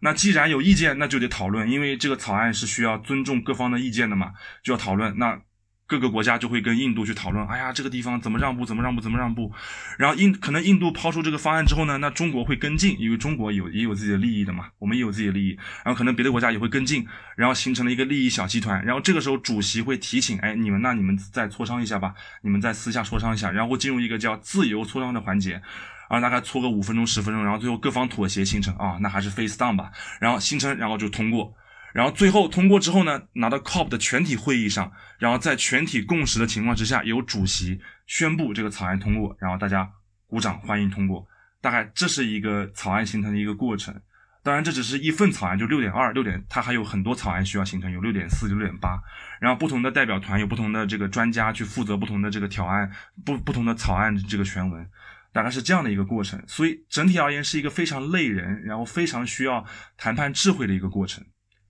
[0.00, 4.32] 那既然有意见，那就得讨论，因为这个草案是需要尊重各方的意见的嘛，
[4.62, 5.16] 就要讨论。
[5.18, 5.40] 那。
[5.88, 9.52] 各个国家就会跟印度去讨论，哎呀，这个地方怎么让步，怎么让步，怎么让步。
[10.00, 15.56] 然后印可能印度抛出这个方案之后呢，那中国会跟进，因为中国有也有自己的利益的嘛，我们也有自己的利益。
[15.84, 17.06] 然后可能别的国家也会跟进，
[17.36, 18.84] 然后形成了一个利益小集团。
[18.84, 25.62] 然后这个时候主席会提醒，哎，你们那你们再磋商一下吧，你们再私下磋商一下，然后进入一个叫自由磋商的环节，
[26.08, 29.90] 然后大概搓个五分钟十分钟，然后最后各方妥协形成啊，那还是 face down 吧，
[30.20, 31.54] 然后形成，然后就通过。
[31.92, 39.90] 然后最后通过之后呢，拿到 COP 的全体会议上，然后在全体共识的情况之下，由主席宣布这个草案通过，然后大家
[40.26, 41.26] 鼓掌欢迎通过。
[41.62, 43.98] 大概这是一个草案形成的一个过程。
[44.42, 49.02] 当然这只是一份草案，就六点二六点，它还有很多草案需要形成，有六点四、六点八。
[49.40, 52.88] 然后不同的代表团有不同的这个专家去负责不同的这个条案，
[53.24, 54.88] 不不同的草案这个全文，
[55.36, 56.42] 大概是这样的一个过程。
[56.48, 59.62] 所以整体而言是一个非常累人，然后非常需要
[59.98, 61.22] 谈判智慧的一个过程。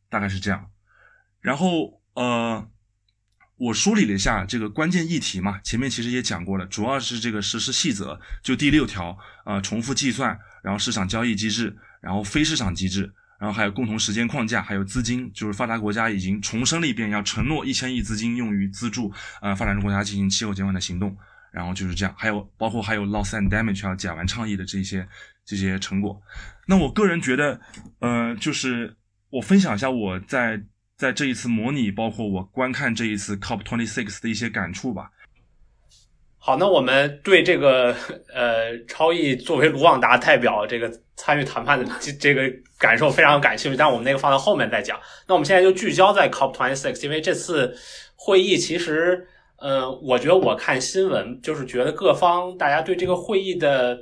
[0.09, 0.70] 大概是这样，
[1.40, 2.70] 然后呃，
[3.57, 21.18] 我梳理了一下这个关键议题嘛，前面其实也讲过了，主要是这个实施细则，就第六条，呃，重复计算，然后市场交易机制，然后非市场机制，然后还有共同时间框架，还有资金，就是发达国家已经重申了一遍，要承诺一千亿资金用于资助呃发展中国家进行气候减缓的行动，
[21.57, 25.09] 然后就是这样，还有包括还有 loss and damage 还有甲烷倡议的这些
[25.45, 26.21] 这些成果，
[26.69, 27.59] 那我个人觉得，
[27.99, 28.95] 呃，就是。
[29.29, 30.59] 我分享一下我在
[30.97, 35.11] 在这一次模拟，包括我观看这一次 COP twenty six 的一些感触吧。
[36.38, 37.95] 好，那我们对这个
[38.33, 42.42] 呃超毅作为卢旺达代表这个参与谈判的这这个
[42.79, 44.99] 感受非常感兴趣，但我们那个放在后面再讲。
[45.27, 47.77] 那我们现在就聚焦在 COP twenty six，因为这次
[48.14, 49.27] 会议其实，
[49.59, 53.99] 呃，我觉得我看新闻就是觉得各方大家对这个会议的。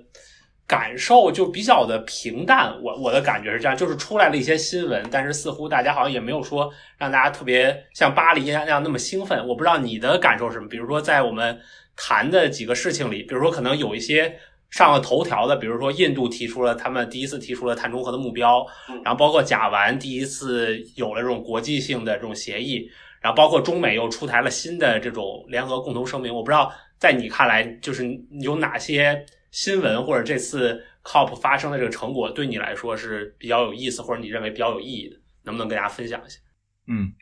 [0.67, 9.47] 感受就比较的平淡，我我的感觉是这样，就是出来了一些新闻，但是似乎大家好像也没有说让大家特别像巴黎那样那么兴奋。
[9.47, 10.67] 我不知道你的感受是什么。
[10.67, 11.61] 比如说在我们
[11.95, 14.39] 谈的几个事情里，比如说可能有一些
[14.71, 18.67] 上了头条的，比如说印度提出了他们第一次提出了碳中和的目标，
[19.05, 22.89] 然后包括甲烷第一次有了这种国际性的这种协议，
[23.25, 26.31] 然后包括中美又出台了新的这种联合共同声明。
[26.33, 28.05] 我不知道在你看来，就是
[28.43, 29.25] 有哪些。
[29.51, 35.15] 新闻或者这次 COP 发生的这个成果对你来说是比较有意思，或者你认为比较有意义的，
[35.45, 36.41] 能不能跟大家分享一下？
[36.89, 37.13] 嗯，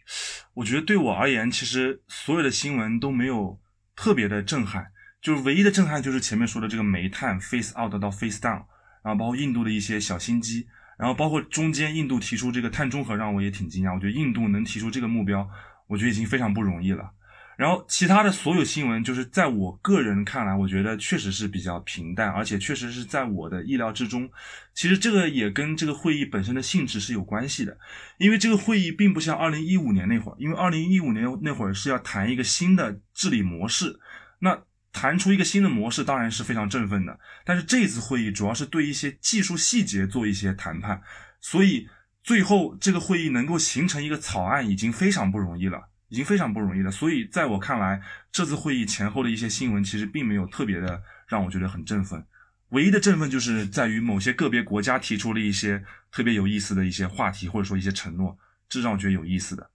[0.55, 3.61] 我觉得对我而言，其实所有的新闻都没有
[3.95, 4.87] 特别的震撼，
[5.21, 8.65] 就是唯一的震撼就是前面说的这个煤炭 face out 到 face down，
[9.05, 10.67] 然后包括印度的一些小心机，
[10.99, 13.95] 然后包括中间印度提出这个碳中和，让我也挺惊讶。
[13.95, 15.47] 我觉得印度能提出这个目标，
[15.87, 17.11] 我觉得已经非常不容易了。
[17.55, 24.29] 然后其他的所有新闻，就是在我个人看来，我觉得确实是比较平淡，而且确实是在我的意料之中。
[24.75, 27.77] 其实这个也跟这个会议本身的性质是有关系的，
[28.17, 34.01] 因为这个会议并不像二零一五年那会儿，因为二零一五年那会儿是要谈一个新的治理模式，
[34.41, 34.59] 那
[34.91, 37.21] 谈出一个新的模式当然是非常振奋的。
[37.45, 41.01] 但是这次会议主要是对一些技术细节做一些谈判，
[41.41, 41.87] 所以
[42.23, 45.89] 最后这个会议能够形成一个草案，已经非常不容易了。
[46.09, 47.99] 已经非常不容易了，所以在我看来，
[48.31, 52.23] 这次会议前后的一些新闻其实并没有特别的让我觉得很振奋。
[52.69, 58.37] 唯一的振奋就是在于某些个别国家提出了一些特别有意思的一些话题，或者说一些承诺，
[58.69, 59.71] 这让我觉得有意思的。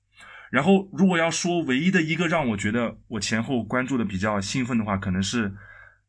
[0.51, 5.55] 然后，如果要说唯一的一个让我觉得我前后关注的比较兴奋的话，可能是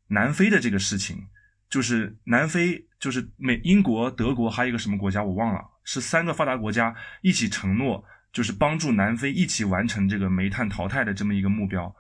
[0.09, 1.27] 南非的这个事情，
[1.71, 8.05] 就是南非，就是美、英国、德国还有一个什么国家我忘了，是三个发达国家一起承诺。
[8.31, 11.93] 就是帮助南非一起完成这个煤炭淘汰的这么一个目标，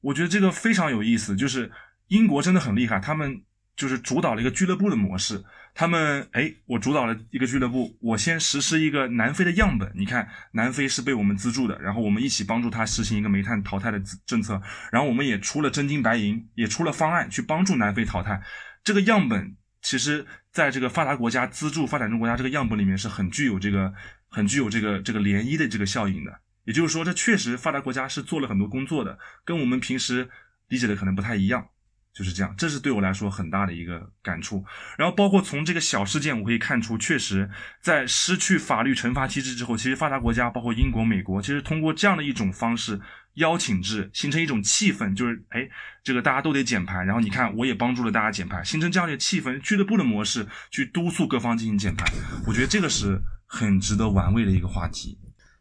[0.00, 1.34] 我觉得这个非常有意思。
[1.34, 1.70] 就是
[2.06, 3.42] 英国真的很厉害，他们
[3.74, 5.44] 就是主导了一个俱乐部的模式。
[5.74, 9.90] 他们哎，我主导了一个俱乐部，我先实施一个南非的样本。
[9.96, 14.62] 你看，南非是被我们资助的，然后我们一起帮助他实行一个煤炭淘汰的政策，
[14.92, 18.40] 然后我们也出了真金白银，也出了方案去帮助南非淘汰。
[18.84, 23.92] 这个样本其实在这个发达国家资助发展中国家这个样本里面是很具有这个。
[24.34, 30.28] 很具有这个这个涟漪的这个效应的，也就是说，这确实发达国家是做了很多工作的，跟我们平时
[30.66, 31.64] 理解的可能不太一样，
[32.12, 32.52] 就是这样。
[32.58, 34.64] 这是对我来说很大的一个感触。
[34.98, 37.48] 然后，包括从这个小事件，我可以看出，确实
[37.80, 43.00] 在失去法律惩罚机制之后，其实发达国家，包括英国、美国，其实通过这样的一种方式，
[43.34, 45.68] 邀请制，形成一种气氛，就是哎，
[46.02, 52.04] 这个大家都得减排，然后你看，我也帮助了大家减排，形成这样的气氛，俱乐部的模式去督促各方进行减排。
[52.46, 53.20] 我觉得这个是。
[53.46, 55.16] 很值得玩味的一个话题。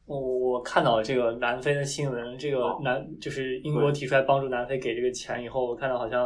[0.05, 6.21] 我我看到这个南非的新闻，这个南就是英国提出来帮助南非给这个钱以后，我看到好像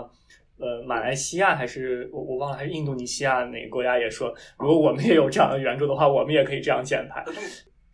[0.58, 7.26] 呃马来西亚还是我我忘了还是印度尼西亚哪个国家也说，如果我们也有这样的援助的话，我们也可以这样减排。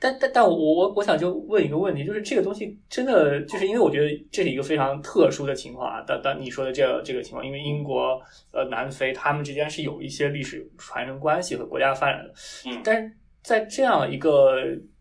[0.04, 6.04] 但但但我我我想就问一个问题，就是这个东西真的就是因为我觉得这是一个非常特殊的情况啊。
[6.06, 12.34] 但但你说的这这个情况，因为英国呃南非他们之间是有一些历史传承关系和国家发展的，
[12.70, 13.10] 嗯，但是。
[13.44, 14.54] 在这样一个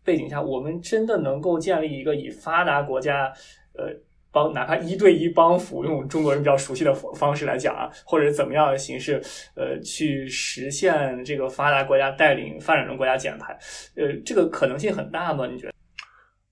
[0.03, 3.31] 背景下，我们真的能够建立一个以发达国家，
[3.73, 3.85] 呃，
[4.33, 9.21] 帮哪怕一对一帮扶，用中国人比较熟悉的方式来讲啊，或者怎么样的形式，
[9.55, 13.53] 呃，去实现这个发达国家带领发展中国家减排，
[13.95, 15.45] 呃，这个可能性很大吗？
[15.45, 15.73] 你觉得？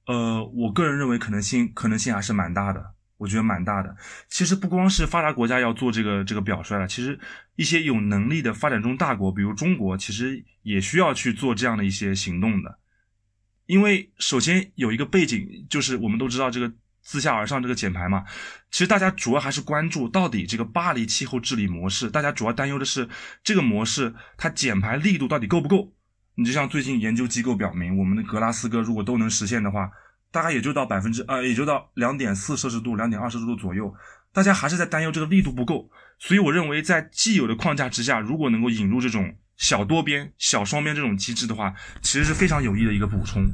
[0.06, 2.94] 呃，我个人认为可能性可能性还是蛮大的。
[3.18, 3.96] 我觉得蛮大的。
[4.30, 7.20] 其实不光是发达国家要做这个这个表率了，其实
[7.56, 12.80] 一些有能力的发展中大国，比如中国，其实也需要去做这样的一些行动的。
[13.68, 18.24] 因为首先有一个背景，就是我们都知道这个自下而上这个减排嘛，
[18.70, 23.10] 其实大家主要还是关注到底这个巴黎气候治理模式，大家主要担忧的是
[23.43, 25.93] 这个模式它减排力度到底够不够。
[26.36, 29.89] 你就像最近研究机构表明，我们的格拉斯哥如果都能实现的话。
[30.34, 33.93] 大概也就到百分之呃，也就到两点四摄氏度、两点二摄氏度左右，
[34.32, 35.89] 大家还是在担忧这个力度不够，
[36.20, 43.45] 所以我认为在既有的框架之下，如果能够引入这种小多边、小双边这种机制的话，其实是非常有益的一个补充，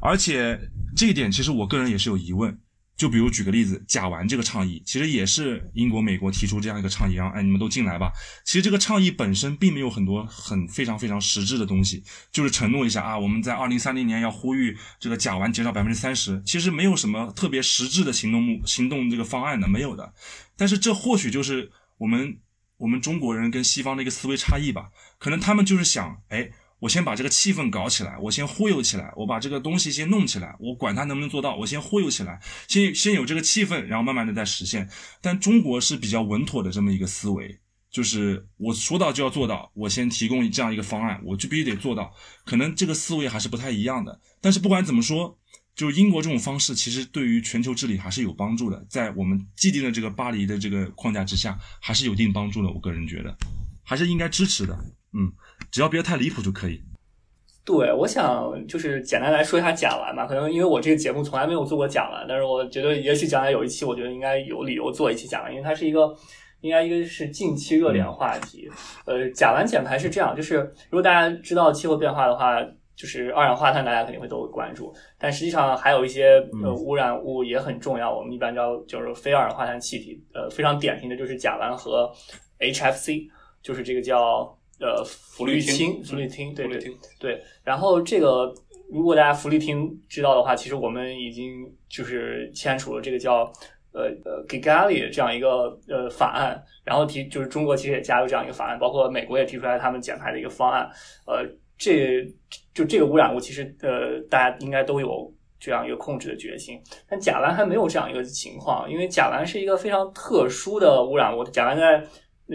[0.00, 0.58] 而且
[0.96, 2.58] 这一点其实我个人也是有疑问。
[2.96, 8.10] 就比如举个例子，甲烷这个倡议，其实也是英国、美国提出这样一个倡议，然后哎，你们都进来吧。
[8.44, 20.14] 其实这个倡议本身并没有很多很非常非常实质的东西，就是承诺一下啊，我们在二零三零年要呼吁这个甲烷减少百分之三十，其实没有什么特别实质的行动目行动这个方案的，没有的。
[20.56, 22.38] 但是这或许就是我们
[22.78, 24.88] 我们中国人跟西方的一个思维差异吧，
[25.18, 26.50] 可能他们就是想，哎。
[26.78, 34.88] 我先把这个气氛搞起来，我先忽悠起来，我把这个东西先弄起来，我管它能不能做到，我先忽悠起来，先先有这个气氛，然后慢慢的再实现。
[35.22, 37.58] 但中国是比较稳妥的这么一个思维，
[37.90, 42.12] 就是我说到就要做到，我先提供这样一个方案，我就必须得做到。
[42.44, 44.20] 可能这个思维还是不太一样的。
[44.42, 45.38] 但是不管怎么说，
[45.74, 52.70] 就是英国这种方式，其实对于全球治理还是有帮助的，在我们既定的这个巴黎的这个框架之下，还是有一定帮助的。
[52.70, 53.34] 我个人觉得，
[53.82, 54.74] 还是应该支持的。
[55.14, 55.32] 嗯。
[55.76, 56.80] 只要别太离谱就可以。
[57.62, 60.24] 对，我想就是简单来说一下甲烷嘛。
[60.24, 66.16] 可能因为我这个节目从来没有做过甲烷，但是我觉得也许将来有一期，我觉得应该有理由做一期甲烷，因为它是一个
[66.62, 68.70] 应该一个是近期热点话题。
[69.04, 70.54] 呃，甲烷减排是这样，就是
[70.88, 72.58] 如果大家知道气候变化的话，
[72.96, 78.16] 就是二氧化碳大家肯定会都会关注，但实际上还有一些呃污染物也很重要。
[78.16, 82.10] 我们一般叫就是非二氧化碳气体，呃，非常典型的就是甲烷和
[82.60, 83.28] HFC，
[83.60, 84.55] 就是这个叫。
[84.80, 86.80] 呃福利厅，福利厅，对对
[87.18, 87.42] 对。
[87.64, 88.52] 然后这个
[88.90, 93.50] 如果大家福利厅知道的话，其实我们已经就是签署了这个叫。
[93.92, 100.86] 呃呃，Gigali 这样一个呃法案，然后提就是中国其实也加入这样一个法案，包括美国也提出来他们减排的一个方案。
[101.26, 101.46] 呃，
[101.78, 102.22] 这
[102.74, 112.06] 就这个污染物其实呃大家应该都有这样一个控制的决心，但甲烷还没有这样一个情况，因为甲烷是一个非常特殊的污染物，甲烷在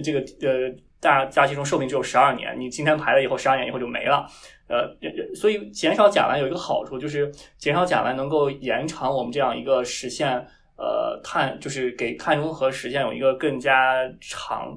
[0.03, 0.72] 这个呃
[1.02, 4.26] 大大气中寿命只有十二年，你今天排了以后，十二年以后就没了。
[4.70, 4.95] 呃，
[5.36, 10.41] 所以减少甲烷有一个好处，就是减少甲烷能够延长我们这样一个实现。
[10.78, 14.76] 呃，碳就是给碳中和实现有一个更加长，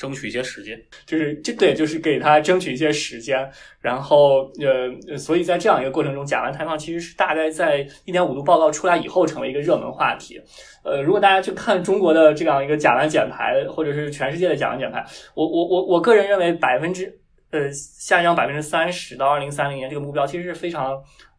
[0.00, 3.46] 争取一些时间，就是这对，就是给它争取一些时间。
[3.82, 10.40] 然后呃，所以在这样一个过程中，甲烷排放其实是大概在一点五度报告出来以后成为一个热门话题。
[10.82, 17.14] 呃，如果大家去看中国的这样一个甲烷减排，或者是全世界的甲烷减排，我我我我个人认为百分之
[17.50, 20.92] 呃下降百分之三十到二零三零年这个目标其实是非常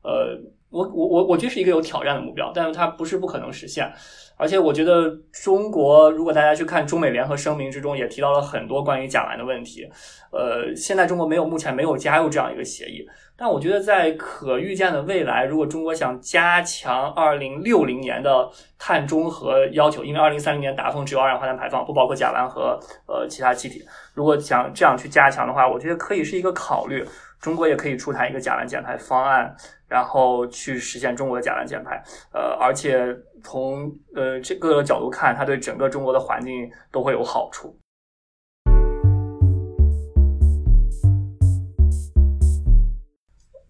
[0.03, 0.39] 呃。
[0.71, 3.91] 我我我我觉得是一个有挑战的目标，但是它不是不可能实现。
[4.41, 9.87] 而且我觉得中国，如果大家去看中美联合声明之中，也提到了很多关于甲烷的问题。
[10.31, 13.07] 呃，现在中国没有，目前没有加入这样一个协议。
[13.37, 23.85] 但我觉得在可预见的未来，如果中国想加强二零六零年的碳中和要求，因为二零三零年达峰只有二氧化碳排放，不包括甲烷和呃其他气体。
[24.15, 27.05] 如果想这样去加强的话，我觉得可以是一个考虑。
[27.39, 29.55] 中国也可以出台一个甲烷减排方案。
[29.91, 32.01] 然后去实现中国的甲烷减排，
[32.33, 33.05] 呃，而且
[33.43, 37.75] 从呃这个角度看，它对整个中国的环境都会有好处。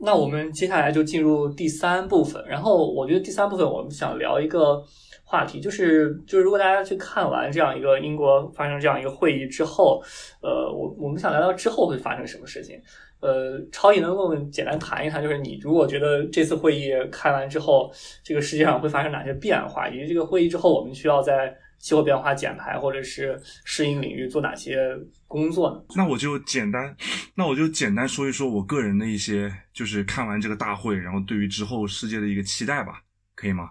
[0.04, 4.84] 那我们接下来就进入第三部分，然后我觉得第三部分我们想聊一个
[5.32, 10.04] 话题，就是就是如果大家去看完这样一个英国发生这样一个会议之后，
[10.42, 12.78] 呃，我我们想聊聊之后会发生什么事情。
[13.22, 17.90] 呃，超毅能跟我们简单谈一谈，就是你如果觉得这次会议开完之后，
[18.22, 24.86] 这个世界上会发生哪些变化，以及这个会议之后我们需要在气候变化减排或者是适应领域做哪些
[25.28, 25.82] 工作呢？
[25.96, 26.94] 那我就简单，
[27.36, 33.02] 那我就简单说一说我个人的一些，就是看完这个大会，然后对于之后世界的一个期待吧，
[33.36, 33.70] 可以吗？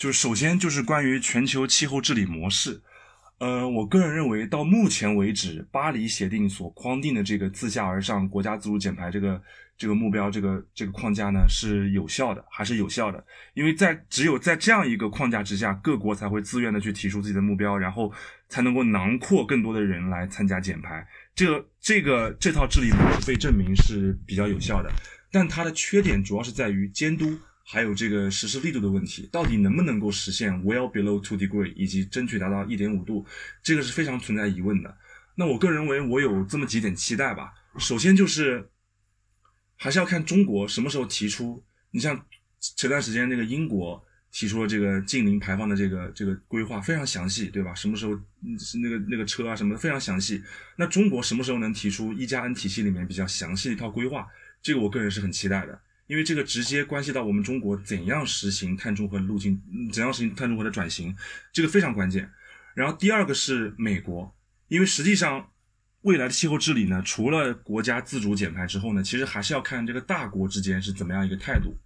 [0.00, 2.80] 就是首先就是关于全球气候治理模式。
[3.38, 9.38] 呃，我个人认为，到目前为止，巴黎协定所框定的这个自下而上国家自主减排这个
[9.76, 13.22] 这个目标，这个这个框架呢是有效的，还是有效的？
[13.52, 18.10] 因为在只有在这样一个框架之下，各国才会自愿的去提出自己的目标，然后
[18.48, 21.06] 才能够囊括更多的人来参加减排。
[21.34, 24.90] 这个这个这套治理模式被证明是比较有效的，
[25.30, 27.38] 但它的缺点主要是在于监督。
[27.72, 33.24] 还有这个实施力度的问题，到底能不能够实现 well below two degree，以及争取达到一点五度，
[33.62, 34.92] 这个是非常存在疑问的。
[35.36, 37.52] 那我个人认为，我有这么几点期待吧。
[37.78, 38.68] 首先就是，
[39.76, 41.62] 还是要看中国什么时候提出。
[41.92, 42.26] 你像
[42.58, 47.72] 前段时间那个英国提出了这个近零排放的这个这个规划，非常详细，对吧？
[47.72, 48.12] 什么时候
[48.58, 50.42] 是那个那个车啊什么的非常详细。
[50.76, 54.26] 那中国什么时候能提出一加 N 体系里面比较详细的一套规划？
[54.60, 55.80] 这个我个人是很期待的。
[56.10, 61.14] 因为这个直接关系到我们中国怎样实行碳中和路径，怎样实行碳中和的转型，
[61.52, 62.28] 这个非常关键。
[62.74, 64.34] 然后第二个是美国，
[64.66, 65.48] 因为实际上
[66.00, 71.76] 未来的气候治理呢，除了国家自主减排之后呢，其实还是要看这个大国之间是怎么样一个态度。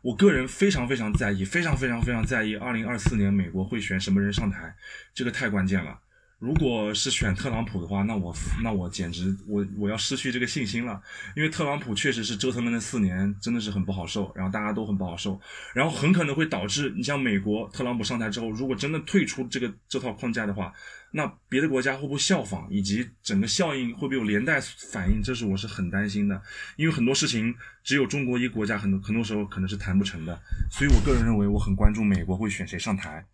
[0.00, 4.72] 我个人非常非常在意，非常非常非常在意，二零二四年美国会选什么人上台，
[5.12, 5.98] 这个太关键了。
[6.42, 8.34] 如果是选特朗普的话，那我
[8.64, 11.00] 那我简直我我要失去这个信心了，
[11.36, 15.40] 因为特朗普确实是折腾了那四年，真的是很不好受，然后大家都很不好受，
[15.72, 20.72] 然后很可能会导致你像美国特朗普上台之后，如果真的退出这个这套框架的话，
[21.12, 26.42] 那别的国家会不会效仿，以及整个效应会不会有连带反应，这是我是很担心的，
[26.74, 30.36] 因为很多事情只有中国一个国家很多很多时候可能是谈不成的，
[30.72, 33.24] 所以我个人认为我很关注美国会选谁上台。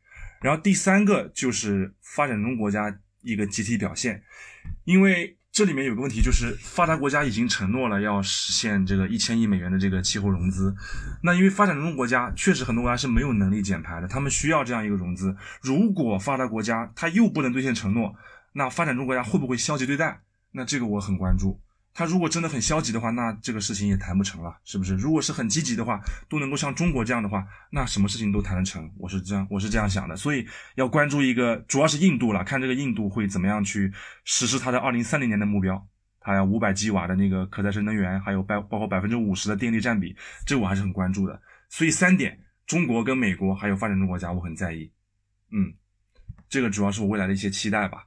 [0.41, 4.23] 然后第三个就是发展中国家一个集体表现，
[4.85, 10.73] 因为这里面有个问题，就是发达国家已经承诺了要实现这个一千亿美元的这个气候融资，
[11.23, 15.37] 那因为发展中国家确实很多国家是没有能力减排的，他们需要这样一个融资。
[15.61, 18.15] 如果发达国家他又不能兑现承诺，
[18.53, 20.21] 那发展中国家会不会消极对待？
[20.53, 21.61] 那这个我很关注。
[21.99, 24.95] 他如果真的很消极的话，那这个事情也谈不成了，是不是？
[24.95, 28.89] 如果是很积极的话，都能够像中国这样的话，那什么事情都谈得成。
[28.97, 30.17] 我是这样，我是这样想的。
[30.17, 30.47] 所以
[30.77, 33.93] 要关注一个，主要是印度了，看这个印度会怎么样去
[34.25, 35.85] 实施它的二零三零年的目标。
[36.21, 40.15] 它要五百吉瓦的那个可再生能源，还有包包括百分之五十的电力占比，
[40.47, 41.43] 这我还是很关注的。
[41.69, 44.89] 所以三点，中国跟美国还有发展中国家，我很在意。
[45.51, 45.75] 嗯，
[46.49, 48.05] 这个主要是我未来的一些期待吧。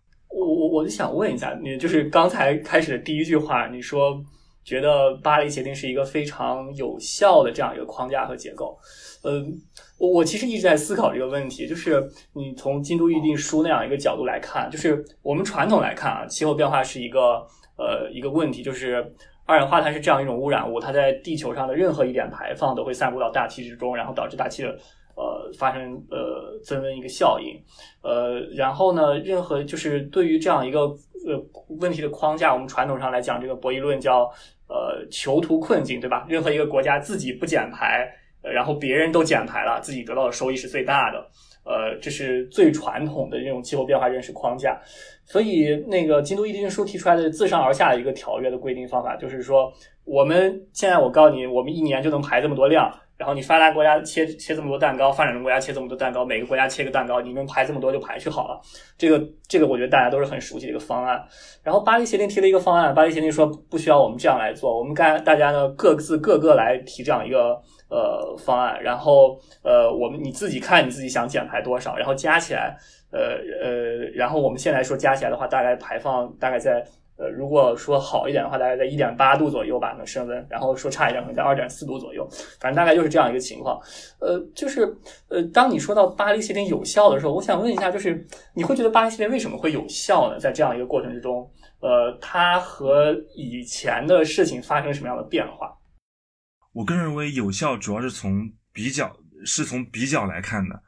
[0.71, 4.17] 我就想问一下，你就是刚才开始的第一句话，你说
[4.63, 8.79] 觉得巴黎协定是一个非常有效的这样一个框架和结构。
[9.23, 9.53] 嗯，
[9.99, 12.01] 我我其实一直在思考这个问题，就是
[12.33, 17.45] 你从京都议定书那样一个角度来看，就是我们传统来看啊，气候变化是一个
[17.77, 19.05] 呃一个问题，就是
[19.45, 24.75] 二氧化碳是这样一种污染物，它在地球上的任何一点排放都会散布到大气之中，然后导致大气的
[25.21, 27.55] 呃发生呃增温一个效应，
[28.01, 30.79] 呃，然后呢，任何就是对于这样一个
[31.27, 31.37] 呃
[31.79, 34.23] 问题的框架，我们传统上来讲，这个博弈论叫
[34.67, 36.25] 呃囚徒困境，对吧？
[36.27, 38.09] 任何一个国家自己不减排。
[38.43, 41.19] 然后别人都减排了，自己得到的收益是最大的，
[41.63, 44.81] 呃，这是最传统的这种气候变化认识框架。
[45.25, 49.71] 所以，那个京都议定书提出来的自上而下的一个条约的规定方法，就是说，
[50.05, 52.91] 我们现在我告诉你，我们一年就能排这么多量。
[53.21, 58.59] 然后你发达国家切切这么多蛋糕，发展中国家切这么多蛋糕，每个国家切个蛋糕，你们排这么多就排去好了。
[58.97, 61.23] 这个这个，我觉得大家都是很熟悉的一个方案。
[61.61, 67.61] 然后巴黎协定提了一个方案，巴黎协定说不需要我们这样来做，我们该大家呢各自各个来提这样一个
[67.91, 72.75] 呃方案，然后呃我们你自己看你自己想减排多少，然后加起来，
[73.11, 76.83] 呃呃，然后我们现在说加起来的话，大概排放大概在。
[77.21, 80.47] 呃，如果说好一点的话，大概在一点八度左右吧，能升温。
[80.49, 82.27] 然后说差一点，可能在二点四度左右。
[82.59, 83.79] 反正大概就是这样一个情况。
[84.19, 84.91] 呃，就是
[85.27, 90.39] 呃，当你说到巴黎协定有效的时候，我想问一下，就是你会觉得巴黎协定为什么会有效呢？
[90.39, 91.47] 在这样一个过程之中，
[91.81, 95.77] 呃，它和以前的事情发生什么样的变化？
[96.73, 99.15] 我个人认为有效主要是从比较，
[99.45, 100.81] 是从比较来看的，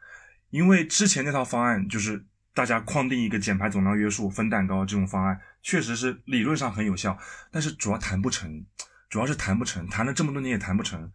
[0.49, 2.25] 因为之前那套方案就是
[2.55, 5.39] 大家框定一个减排总量约束分蛋糕这种方案。
[5.63, 7.17] 确实是理论上很有效，
[7.49, 8.63] 但是主要谈不成，
[9.09, 11.11] 主要是谈不成，谈了这么多年也谈不成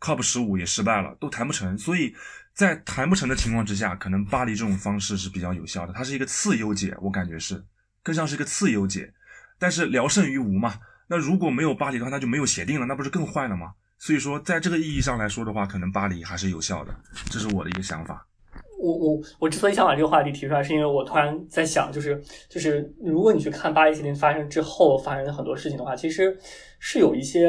[0.00, 1.76] ，COP 十五也失败了，都谈不成。
[1.76, 2.14] 所以
[2.54, 7.62] 在谈不成的情况之下，可能巴黎这种方式是比较有效的，它是一个次优解，我感觉是
[8.02, 9.12] 更像是一个次优解。
[9.58, 10.78] 但是聊胜于无嘛，
[11.08, 13.74] 那如果没有巴黎的话，那就没有协定了，那不是更坏了吗？
[13.98, 16.96] 所以说，在这个意义上来说的话，可能巴黎还是有效的，
[17.28, 18.24] 这是我的一个想法。
[18.78, 26.38] 我我我之所以想把这个话题提出来，是因为我突然在想，就是就是如果你去看巴黎协定发生之后发生的很多事情的话，其实
[26.78, 27.48] 是有一些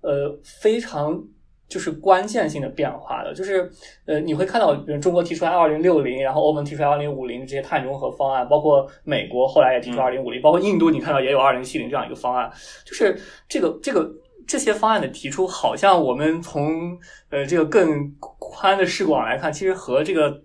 [0.00, 1.22] 呃非常
[1.68, 3.70] 就是关键性的变化的，就是
[4.06, 12.50] 呃你会看到，比如中国提出来二零六零，然后欧盟提出来二零五零这些碳中和方案，包括美国后来也提出二零五零，包括印度你看到也有二零七零这样一个方案，
[12.86, 13.14] 就是
[13.46, 14.10] 这个这个
[14.46, 16.98] 这些方案的提出，好像我们从
[17.28, 20.42] 呃这个更宽的视广来看，其实和这个。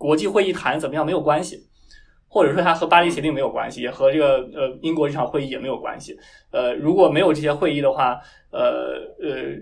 [0.00, 1.60] 国际会议谈怎么样没有关系，
[2.26, 6.16] 或者说它和巴黎协定没有关系，也和这个呃英国这场会议也没有关系。
[6.50, 8.18] 呃，如果没有这些会议的话，
[8.50, 9.60] 呃呃，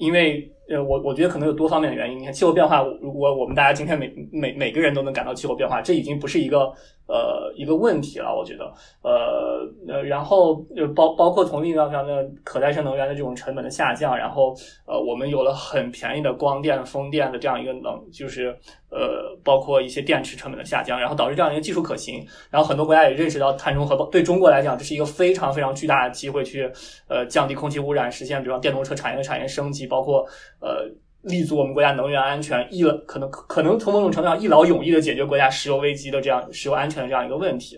[0.00, 2.18] 因为呃我我觉得可能有多方面的原因。
[2.18, 6.72] 你看气候变化，如果我们大家今天每每每个人都能感到气候变化，这已经不是一个。
[7.08, 8.64] 呃，一个问题了，我觉得，
[9.04, 14.52] 呃呃，然后呃包包括从另一方面的可再生能源的这种成本的下降，然后
[14.88, 18.48] 呃，我们有了很便宜的光电、风电的这样一个能，就是
[18.90, 26.68] 呃，包括一些电池成本的下降，然后导致这样一个技术可行，然后很多国家也认识到碳中和对中国来讲，这是一个非常非常巨大的机会，去
[27.08, 30.26] 呃降低空气污染，实现比如电动车产业的产业升级，包括
[30.60, 30.90] 呃。
[31.22, 37.76] 立足我们国家能源安全，一了可能可能从某种程度上一劳永逸的解决国家石油危机的这样石油安全的这样一个问题。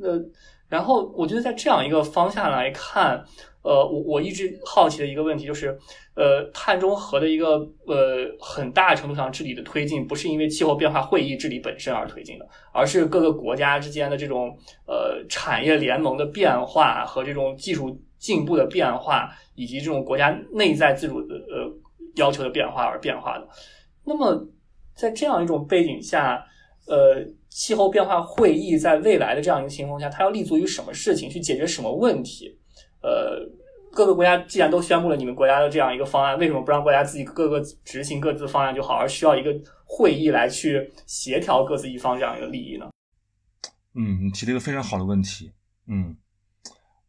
[0.00, 0.16] 呃，
[0.68, 3.24] 然后我觉得在这样一个方向来看，
[3.62, 5.76] 呃，我我一直好奇的一个问题就是，
[6.14, 21.68] 呃，碳中和的一个呃很大程度上治理的推进，不是因为气候变化会议治理本身而推进的，而是各个国家之间的这种呃产业联盟的变化和这种技术进步的变化，以及这种国家内在自主的呃。
[22.16, 23.48] 要求的变化而变化的，
[24.04, 24.46] 那么
[24.94, 26.44] 在这样一种背景下，
[26.86, 32.58] 呃，气候变化会议在未来的这样一个情况下，它要立足于什么事情去解决什么问题？
[33.02, 33.40] 呃，
[33.92, 39.54] 各个国家既然都宣布了你们国家的这样一个方案，为什么不让国家自己各个执行各自方案就好，而需要一个
[39.84, 42.90] 会议来去协调各自一方这样一个利益呢？
[43.94, 45.52] 嗯，你提了一个非常好的问题。
[45.86, 46.16] 嗯，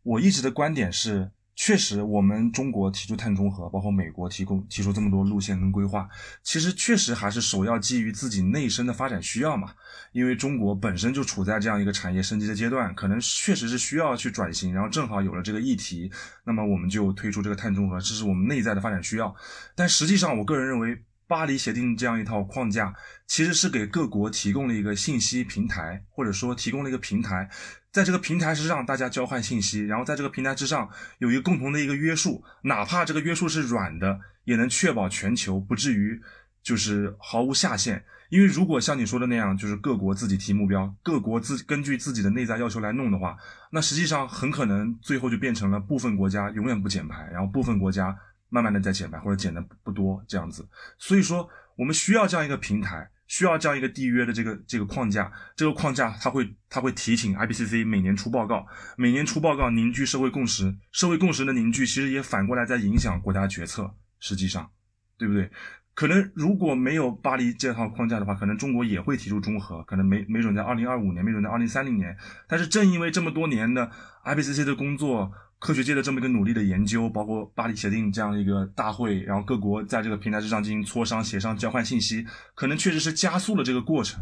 [0.04, 1.32] 我一直的观点是。
[1.64, 6.10] 确实，我们中国提出碳中和，包括美国提供提出这么多路线跟规划，
[6.42, 9.72] 其实确实还是首要基于自己内生的发展需要嘛。
[10.12, 16.12] 因为中国本身就处在这样一个产业升级的阶段，可能确实是需要去转型，然后正好有了这个议题，
[16.44, 19.36] 那么我们就推出这个碳中和，这是我们内在的发展需要。
[19.76, 21.00] 但实际上，我个人认为，
[21.32, 22.94] 巴黎协定这样一套框架，
[23.26, 27.50] 其实是给各国提供了一个信息平台，或者说提供了一个平台。
[27.90, 36.22] 在这个平台之上，大家交换信息，然后在这个平台之上有一个共同的一个约束，哪怕这个约束是软的，也能确保全球不至于
[36.62, 38.04] 就是毫无下限。
[38.30, 43.38] 因为如果像你说的那样，就是各国自己提目标，各国自根据自己的内在要求来弄的话，
[43.72, 48.18] 那实际上很可能最后就变成了部分国家永远不减排，然后部分国家
[48.52, 50.68] 慢慢的在减排或者减的不多这样子。
[51.00, 64.70] 所以说，我们需要这样一个平台，需要这样一个缔约的这个这个框架，这个框架它会它会提醒 IPCC 每年出报告，每年出报告凝聚社会共识，社会共识的凝聚其实也反过来在影响国家决策，实际上，
[65.18, 65.50] 对不对？
[65.94, 72.16] 可能如果没有巴黎这套框架的话，可能中国也会提出中和，可能没没准在二零二五年，没准在二零三零年。
[72.48, 73.92] 但是正因为这么多年的
[74.24, 75.32] IPCC 的工作，
[75.62, 84.20] 科学界的这么一个努力的研究，包括巴黎协定这样一个大会，然后各国在这个平台之上进行磋商、协商、交换信息，可能确实是加速了这个过程。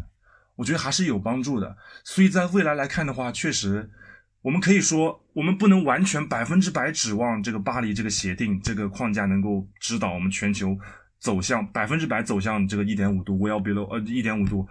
[0.58, 1.78] 我觉得还是有帮助的。
[2.04, 3.90] 所以在未来来看的话，确实
[4.42, 10.78] 我们可以说，我们不能完全百分之百指望这个巴黎这个协定这个框架能够指导我们全球。
[11.22, 14.66] 走向百分之百走向这个一点五度，well below 呃一点五度，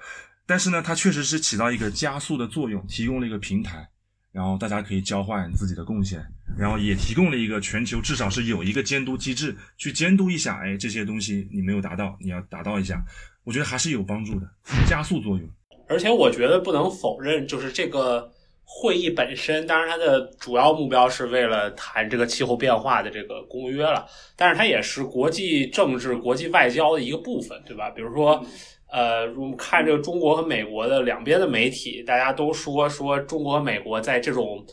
[0.47, 3.87] 但是呢，它确实是起到一个加速的作用，提供了一个平台，
[4.33, 6.25] 然后大家可以交换自己的贡献，
[6.57, 13.03] 然后也提供了一个全球至少是有一个监督机制去监督一下，哎，这些东西你没有达到，你要达到一下，
[13.45, 14.49] 我觉得还是有帮助的，
[14.87, 15.49] 加速作用。
[15.89, 18.31] 而且我觉得不能否认，就是这个。
[18.71, 24.07] 会议本身，当然它的主要目标是为了谈这个气候变化的这个公约了，
[24.37, 27.89] 但是它也是国际政治、国际外交的一个部分，对吧？
[27.89, 28.45] 比如说，
[28.91, 34.65] 呃，我们看这个中国和美国的两边的媒体，大家都说说中国和美国在这种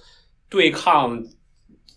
[0.50, 1.22] 对抗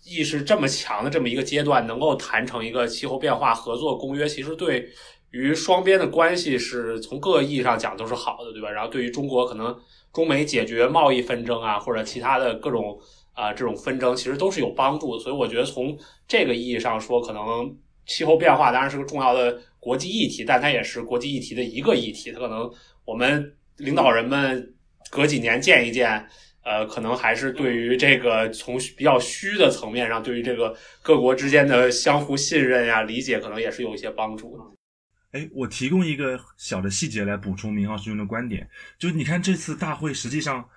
[0.05, 4.89] 意识这么强的这么一个阶段，能够谈成一个气候变化合作公约，其实对
[5.31, 8.69] 于双边的关系是从各个意义上讲都是好的，对吧？
[8.69, 9.75] 然后对于中国可能。
[10.11, 12.99] 中美解决贸易纷争啊，或者其他的各种
[13.31, 15.21] 啊这种纷争，其实都是有帮助的。
[15.21, 15.95] 所以我觉得从
[16.27, 17.71] 这个意义上说，可能
[18.07, 22.31] 气候变化当然是个重要的国际议题，但它也是国际议题的一个议题。
[22.31, 22.69] 它可能
[23.05, 24.73] 我们领导人们
[25.09, 26.25] 隔几年见一见，
[26.63, 34.63] 呃，可能还是对于这个从比较虚的层面上，对于这个各国之间的相互信任呀、理解，可能也是有一些帮助的。
[35.31, 38.67] 哎，我提供一个小的细节来补充明浩师兄的观点，
[38.97, 40.67] 就你看这次大会，实际上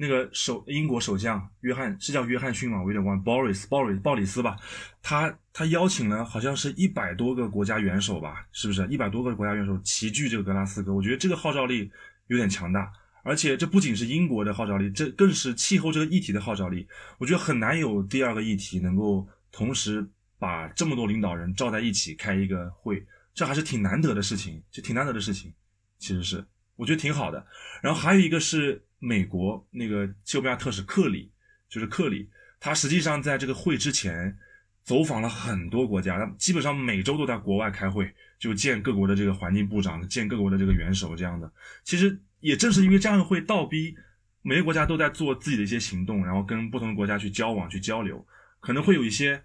[0.00, 2.80] 那个首英国首相约翰是叫约翰逊吗？
[2.80, 4.56] 我有点忘，Boris Boris 鲍里斯吧，
[5.02, 8.86] 他他邀请了好像是一百多个国家元首吧，是不是？
[8.86, 11.90] 一百多个国家元首齐聚这个格拉斯哥，我觉得这个号召力
[12.28, 12.92] 有点强大，
[13.24, 16.86] 而且这不仅是英国的号召力，这更是气候这个议题的号召力。
[17.18, 23.04] 我觉得很难有第二个议题能够同时把这么多领导人召在一起开一个会。
[23.34, 25.52] 这还是挺难得的事情，就挺难得的事情，
[25.98, 26.44] 其实是
[26.76, 27.44] 我觉得挺好的。
[27.82, 31.30] 然后还有一个是美国那个气候变化特使克里，
[31.68, 32.28] 就是克里，
[32.60, 34.36] 他实际上在这个会之前
[34.84, 41.52] 走访了很多国家，他基本上每周都在国外开会，就见各国的这个环境部长，见各国的这个元首这样的。
[41.84, 43.94] 其实也正是因为这样的会倒逼
[44.42, 48.26] 每个国家都在做自己的一些行动，然后跟不同的国家去交往、去交流，
[48.60, 49.42] 可能会有一些。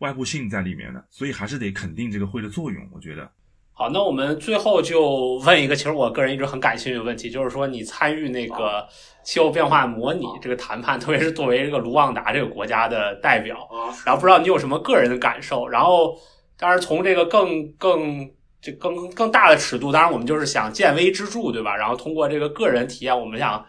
[0.00, 2.86] 外部性在里面的，所以还是得肯定这个会的作用。
[2.92, 3.32] 我觉得，
[3.78, 8.88] 好，那我们最后就问一个，其实我个人一直很感兴趣的问题，就是说你参与那个
[9.22, 13.68] 气候变化模拟这个谈判，特别是作为这个卢旺达这个国家的代表，
[14.06, 15.68] 然后不知道你有什么个人的感受？
[15.68, 16.16] 然后，
[16.58, 18.26] 当然从这个更更
[18.62, 21.76] 这更更大的尺度，当然我们就是想见微知著，对吧？
[21.76, 23.62] 然后通过这个个人体验，我们想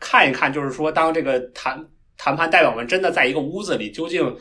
[0.00, 1.86] 看一看，就是说当这个谈
[2.18, 4.36] 谈判代表们真的在一个屋子里，究竟。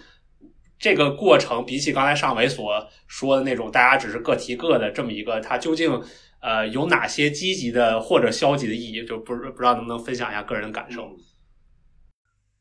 [0.82, 6.02] 这个过程比起刚才上伟所说的那种，大家只是各提各的这么一个，它究竟
[6.40, 9.06] 呃有哪些积极的或者消极的意义？
[9.06, 11.16] 就不不知道能不能分享一下个人的感受？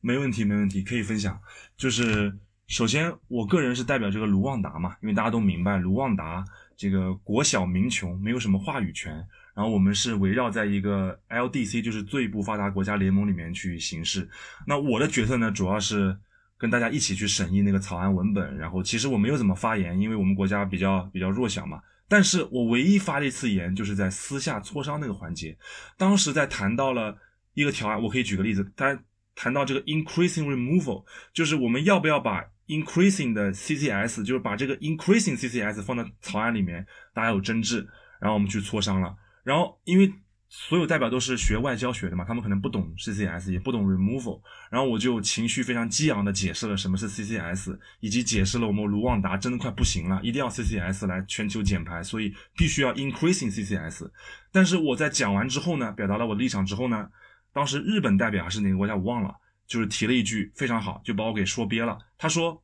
[0.03, 1.41] 没问题，没问题，可以分享。
[1.79, 2.31] 就是
[2.66, 6.45] 首先，我个人是代表这个卢旺达嘛，因为大家都明白，卢旺达
[6.77, 9.14] 这个国小民穷，没有什么话语权。
[9.55, 14.29] 然后我们是围绕在一个 LDC，就是最不发达国家联盟里面去行事。
[14.66, 16.14] 那我的角色呢，主要是。
[16.61, 21.81] 跟大家一起去审议那个草案文本，然后其实我没有怎么发言，因为我们国家比较比较弱小嘛。
[22.07, 25.57] 但是我唯一发了一次言，就是在私下磋商那个环节，
[25.97, 27.17] 当时在谈到了
[27.55, 28.97] 一个条案，我可以举个例子，他
[29.35, 31.03] 谈到这个 increasing removal，
[31.33, 37.89] 就是我们要不要把 increasing 的 CCS，就是把这个 increasing CCS 放到草案里面，大家有争执，
[38.21, 40.13] 然后我们去磋商了，然后因为。
[40.53, 54.11] 所有代表都是学外交学的嘛，他们可能不懂 CCS，也不懂 removal，然后我就情绪非常激昂的解释了什么是 CCS，以及解释了我们卢旺达真的快不行了，一定要 CCS 来全球减排，所以必须要 increasing CCS。
[54.51, 57.09] 但是我在讲完之后呢，表达了我的立场之后呢，
[57.53, 59.33] 当时日本代表还是哪个国家我忘了，
[59.69, 61.97] 就是提了一句非常好，就把我给说憋了。
[62.19, 62.61] 他说，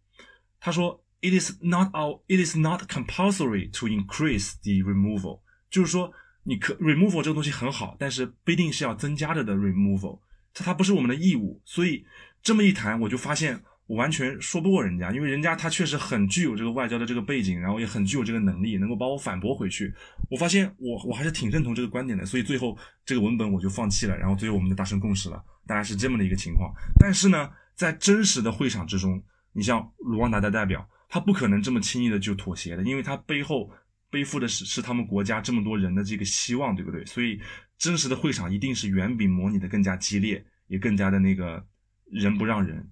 [0.58, 5.40] 他说 it is not our it is not compulsory to increase the removal。
[5.70, 6.12] 就是说
[6.46, 10.20] 你可 removal 这个东西很好，但是不一定是要增加着的 removal，
[10.54, 11.60] 它它不是我们的义务。
[11.64, 12.06] 所以
[12.40, 19.92] 这么一谈，我就发现我完全说不过人家，因为人家他确实很具有这个外交的这个背景，然后也很具有这个能力，能够把我反驳回去。
[20.30, 26.72] 我发现我我还是挺认同这个观点的，所以最后这个文本我就放弃了，然后最后我们就达成共识了，大概是这么的一个情况。
[26.98, 29.20] 但是呢，在真实的会场之中，
[29.52, 33.70] 你像卢旺达的代表，他不可能这么轻易的就妥协的，因为他背后
[34.10, 37.04] 背负的是是他们国家这么多人的这个希望，对不对？
[37.06, 37.40] 所以
[37.78, 41.66] 真实的会场一定是远比模拟的更加激烈，也更加的那个
[42.10, 42.88] 人不让人。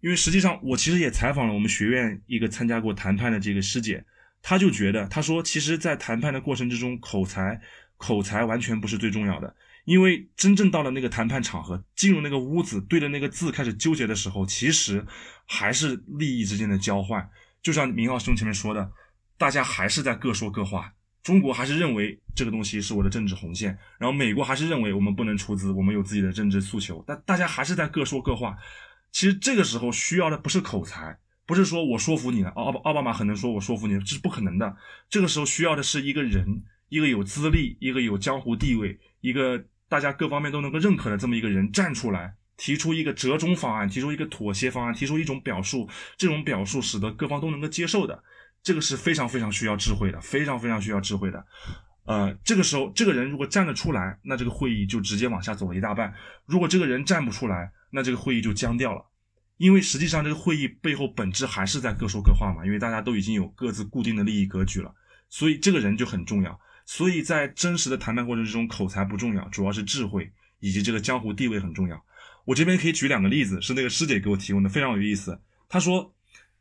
[0.00, 4.04] 因为实际上，我其实也采访了我们学院一个参加过谈判的这个师姐，
[4.42, 7.60] 她就觉得，她说，其实，在谈判的过程之中，口才
[7.96, 15.04] 口才完全不是最重要的，因为真正到了那个谈判场合，进入那个屋子，对着那个字开始纠结的时候，其实
[15.46, 17.28] 还是利益之间的交换。
[17.60, 18.88] 就像明浩兄前面说的，
[19.38, 20.92] 大家还是在各说各话。
[21.22, 27.04] 中国还是认为这个东西是我的政治红线，然后美国还是认为我们不能出资，我们有自己的政治诉求。
[27.06, 28.56] 但大家还是在各说各话。
[29.12, 32.50] 其实这个时候需要的不是口才，不是说我说服你了。
[32.50, 34.76] 奥奥巴马很能说我说服你，这是不可能的。
[35.10, 45.88] 这个时候需要的是一个人，一个有资历，一个有江湖地位，一个大家各方面都能够认可的这么一个人站出来，提出一个折中方案，提出一个妥协方案，提出一种表述。
[46.16, 48.22] 这种表述使得各方都能够接受的，
[48.68, 51.42] 这个是非常非常需要智慧的，非常非常需要智慧的。
[52.04, 56.12] 呃，这个时候这个人如果站得出来，那这个会议就直接往下走了一大半；
[56.44, 59.02] 如果这个人站不出来，那这个会议就僵掉了。
[59.56, 64.94] 因为实际上这个会议背后本质还是在各说各话嘛，因为大家都已经有各自固定的利益格局了，
[65.30, 66.60] 所以这个人就很重要。
[66.84, 72.04] 所以在真实的谈判过程之中，口才不重要，主要是智慧以及这个江湖地位很重要。
[72.44, 75.40] 我这边可以举两个例子，是那个师姐给我提供的，非常有意思。
[75.68, 76.14] 她说，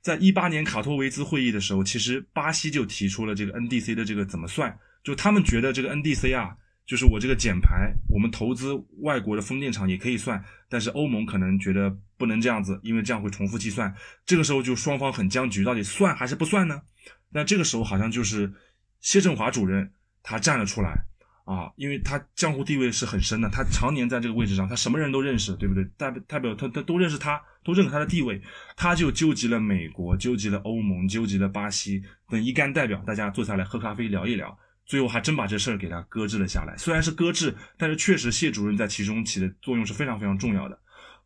[0.08, 6.56] 在一八年卡托维兹会议的时候，其实巴西就提出了这个 NDC 的这个怎么算，就他们觉得这个 NDC 啊。
[6.86, 13.94] 就是我这个减排，我们投资外国的风电场也可以算，但是欧盟可能觉得不能这样子，因为这样会重复计算。
[14.26, 16.82] 这个时候就双方很僵局，到底算还是不算呢？
[17.30, 18.50] 那这个时候好像就是
[19.02, 19.92] 谢振华主任
[20.24, 20.98] 他站了出来
[21.48, 25.82] 啊，因为他江湖地位是很深的，他常年在这个位置上，他什么人都认识，对不对？
[25.98, 28.42] 代表代表他他都认识他，都认可他的地位，
[28.76, 34.60] 他就纠集了美国，纠集了欧盟，纠集了巴西等一干代表，大家坐下来喝咖啡聊一聊。
[34.86, 40.80] 最后还真把这事儿给他搁置了下来，虽然是搁置，但是确实谢主任在其中起的作用是非常非常重要的。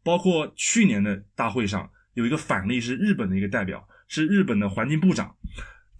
[0.04, 5.36] 包括去年的大会上有一个反例是日本的一个代表，是日本的环境部长。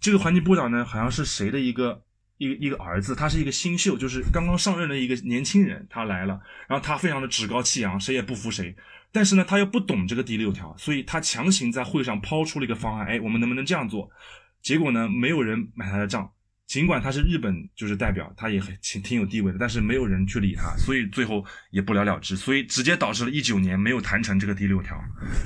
[0.00, 2.02] 这个环境部长呢，好像是谁的一个
[2.42, 8.74] 一个一个儿子，他是一个新秀，就是刚刚上任的一个年轻人，他来了，然后他非常的趾高气扬，谁也不服谁。
[9.12, 14.10] 但是呢，他又不懂这个第六条，所以他强行在会上抛出了一个方案，哎，我们能不能这样做？
[14.60, 16.28] 结果呢，没有人买他的账。
[16.66, 24.98] 尽管他是日本就是代表，他也很挺挺有地位的，但是没有人去理他，所以最后也不了了之，所以直接导致了一九年没有谈成这个第六条。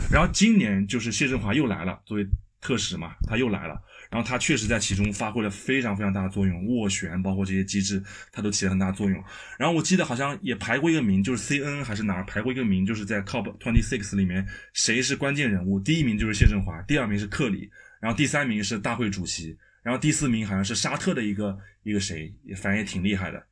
[0.08, 2.24] 然后今年就是谢振华又来了，作为
[2.66, 8.02] 特使嘛，他又来了，然后他确实在其中发挥了非常非常大的作用，斡旋包括这些机制，
[8.32, 9.22] 他都起了很大作用。
[9.56, 19.56] 然后我记得好像也排过一个名，就是 C N 还是哪儿排过一个名，就是在 COP twenty six 里面谁是关键人物，第一名就是谢振华，第二名是克里，然后第三名是大会主席。
[19.84, 23.46] 然后第四名好像是沙特的一个一个谁，反正也挺厉害的，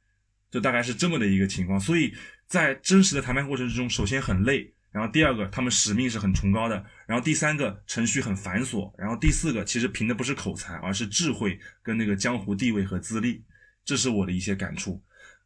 [0.50, 1.78] 就大概是这么的一个情况。
[1.78, 2.12] 所以
[2.48, 13.42] 在真实的谈判过程之中，首先很累，然后第二个他们使命是很崇高的，然后第三个程序很繁琐，然后第四个其实凭的不是口才，而是智慧跟那个江湖地位和资历，
[13.84, 15.02] 这是我的一些感触。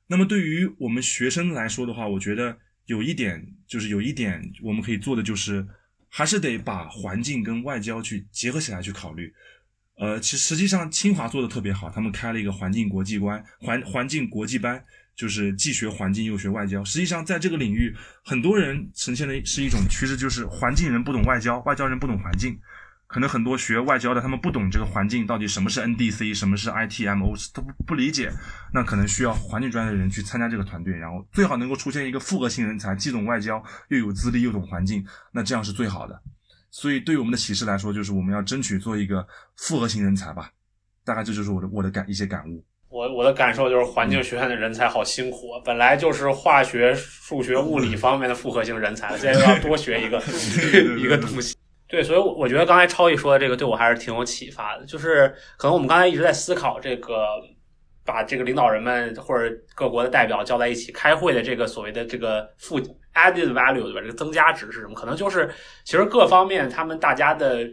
[0.07, 5.67] 那么对于我们学生来说的话，我觉得有一点就是有一点我们可以做的就是，
[6.11, 9.33] 还是得把环境跟外交去结合起来去考虑。
[9.97, 14.85] 呃，其实实际上清华做的特别好，他们开了一个环境国际观环环境国际班，
[15.19, 16.83] 就是既学环境又学外交。
[16.85, 17.93] 实际上在这个领域，
[18.25, 22.57] 很多人呈现的是一种趋势，就是环境人不懂外交，外交人不懂环境。
[23.09, 28.31] 可能很多学外交的，他们不懂这个环境到底什么是 NDC，什么是 ITMO，都不不理解。
[28.73, 36.23] 那可能需要环境专业的人去参加这个团队，然后最好能够出现一个复合型人才，既懂外交又有资历又懂环境，那这样是最好的。
[36.71, 40.53] 所以，对于我们的启示来说，就是我们要争取做一个复合型人才吧。
[41.03, 42.63] 大概这就是我的我的感一些感悟。
[42.91, 50.21] 我我的感受就是，环境学院的人才好辛苦啊，本来就是化学、数学、物理方面的复合型人才，现在又要多学一个
[50.99, 51.57] 一个东西。
[51.87, 54.85] 对，所以我觉得刚才超毅说的这个，对我还是挺有启发的。
[54.85, 57.27] 就是可能我们刚才一直在思考这个，
[58.05, 62.81] 把这个领导人们或者各国的代表叫在一起开会的这个所谓的这个附。
[63.15, 64.01] added value 对吧？
[64.01, 64.95] 这个增加值是什么？
[64.95, 65.51] 可能就是
[65.83, 67.69] 其实各方面他们大家的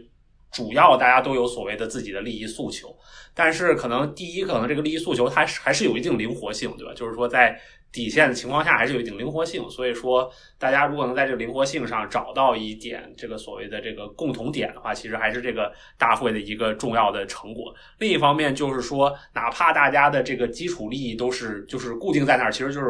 [0.56, 2.96] 主要大家都有所谓的自己的利益诉求，
[3.34, 6.94] 但是可能第一，可能这个利益诉求它还是有一定灵活性，对吧？
[6.94, 7.60] 就是说在
[7.92, 9.68] 底线的情况下，还是有一定灵活性。
[9.68, 17.74] 所以说，大家如果能在这个灵活性上找到一点这个所谓的这个共同点的话，其实还是这个大会的一个重要的成果。
[17.98, 22.86] 另一方面，就是说，哪怕大家的这个基础利益都是就是固定在那儿，其实就是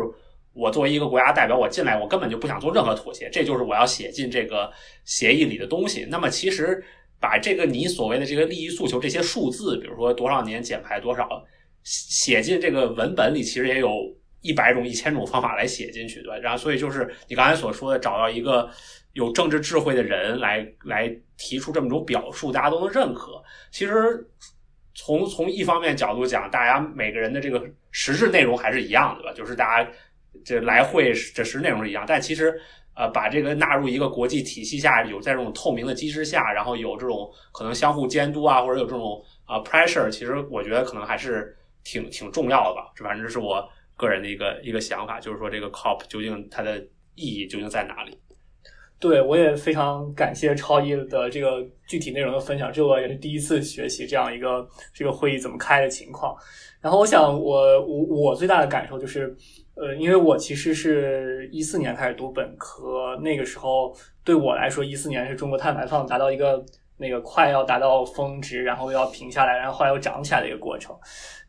[0.52, 4.72] 我作为一个国家代表，我进来我根本就不想做任何妥协，这就是我要写进这个
[5.04, 6.06] 协议里的东西。
[6.08, 6.84] 那么其实。
[7.18, 11.44] 把这个你所谓的这个利益诉求这些数字，比如说多少年减排多少，
[11.82, 13.90] 写进这个文本里，其实也有
[14.42, 16.36] 一百种、一千种方法来写进去，对吧？
[16.38, 18.68] 然后，所以就是你刚才所说的，找到一个
[19.14, 23.42] 有政治智慧的人来来提出这么种表述，大家都能认可。
[23.70, 24.24] 其实
[24.94, 29.32] 从从一方面角度讲，大家每个人的这个实质内容还是一样的，吧？
[29.32, 29.90] 就是大家
[30.44, 32.54] 这来会这实质内容是一样，但其实。
[32.96, 42.90] 呃，把这个纳入一个国际体系下，有在这种透明的机制下，然后有这种可能相互监督啊，或者有这种啊 pressure，其实我觉得可能还是挺挺重要的吧。
[42.96, 43.62] 这反正这是我
[43.98, 46.78] 个人的一个一个想法，就是说这个 COP 究竟它的
[47.14, 48.18] 意义究竟在哪里？
[48.98, 56.34] 对我也非常感谢超一的这个具体内容的分享，这我也是第一次学习这样一个这个会议怎么开的情况。
[56.80, 59.36] 然后我想，我我我最大的感受就是。
[59.76, 66.64] 呃，因为我其实是一四年开始读本科，那个时候对我来说，一四年是中国碳排放达到一个
[66.96, 70.96] 那个快要达到峰值，然后要平下来，然后后来又涨起来的一个过程。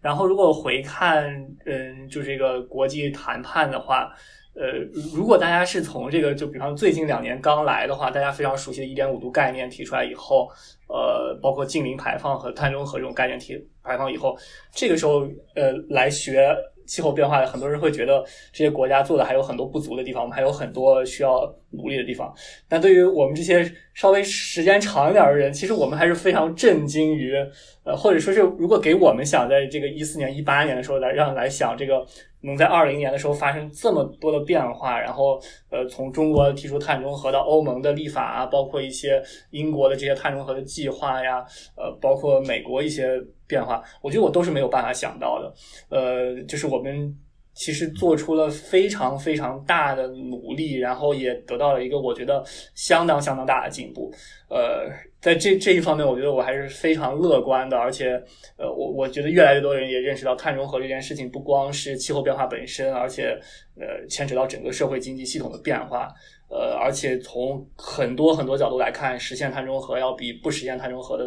[0.02, 1.26] 然后如果回看，
[1.66, 4.12] 嗯，就这个国际谈判的话，
[4.56, 4.74] 呃，
[5.16, 10.50] 如果大家是从这个就比方最近两年刚来的话，大家非常熟悉的一点五度概念提出来以后，
[10.90, 14.38] 呃，包括近零排放和碳中和这种概念提排放以后，
[14.74, 15.26] 这个时候
[15.56, 16.54] 呃来学。
[16.88, 22.34] 气候变化，很多人会觉得这些国家做的还有很多不足的地方，我们还有很多需要努力的地方。
[22.68, 27.36] 但对于我们这些稍微时间长一点的人，其实我们还是非常震惊于，
[27.84, 32.06] 呃，或者说是如果给我们想在这个一四年、一八年的时候来让来想这个。
[32.42, 35.42] 能在二零年的时候发生这么多的变化，然后
[35.72, 41.44] 呃，从中国提出碳中和到欧盟的立法啊，包括一些英国的这些碳中和的计划呀，
[41.76, 45.54] 呃，包括美国一些变化，我觉得我都是没有办法想到的。
[45.90, 47.14] 呃，就是我们
[47.58, 52.44] 其实做出了非常非常大的努力，然后也得到了一个我觉得
[52.76, 54.14] 相当相当大的进步。
[54.50, 54.88] 呃。
[55.20, 58.12] 在这这一方面，我觉得我还是非常乐观的，而且，
[58.56, 63.36] 呃，我我觉得越来越多人也认识到碳中和这件事情不光是气候变化本身，而且，
[63.76, 66.14] 呃，牵扯到整个社会经济系统的变化，
[66.50, 71.26] 呃，而且从很多很多角度来看，实现碳中和要比不实现碳中和的，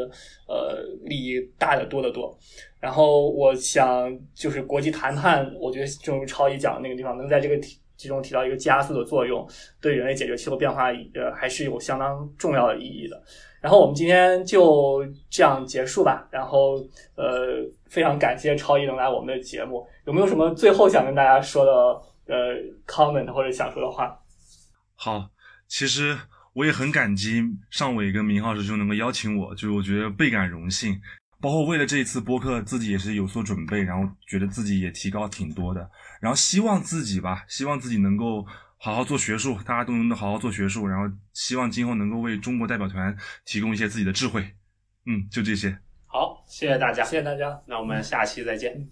[0.48, 2.36] 呃，利益大得多得多。
[2.80, 7.58] 然后，我想就是国际谈判，我觉得正如超一讲的那个地方，能在这个
[7.96, 9.46] 其中起到一个加速的作用，
[9.82, 13.22] 对人类解决气候变化，呃，还是有相当重要的意义的。
[13.60, 16.26] 然后我们今天就这样结束吧。
[16.30, 16.76] 然后，
[17.14, 19.86] 呃，非常感谢超一能来我们的节目。
[20.06, 21.72] 有没有什么最后想跟大家说的
[22.34, 22.54] 呃
[22.86, 24.18] comment 或者想说的话？
[25.02, 25.30] 好，
[25.66, 26.18] 其实
[26.52, 31.00] 我也很感激尚伟跟明浩师兄能够邀请我，就是我觉得倍感荣幸。
[31.40, 35.90] 包括为了这一次播客，自己也是有所准备，然后觉得自己也提高挺多的。
[36.20, 38.46] 然后希望自己吧，希望自己能够。
[38.82, 44.40] 好好做学术，大家都能好好做学术，然后希望今后能够为中国代表团提供一些自己的智慧。
[45.04, 45.78] 嗯，就这些。
[46.06, 48.88] 好，谢谢大家，谢谢大家，那我们下期再见。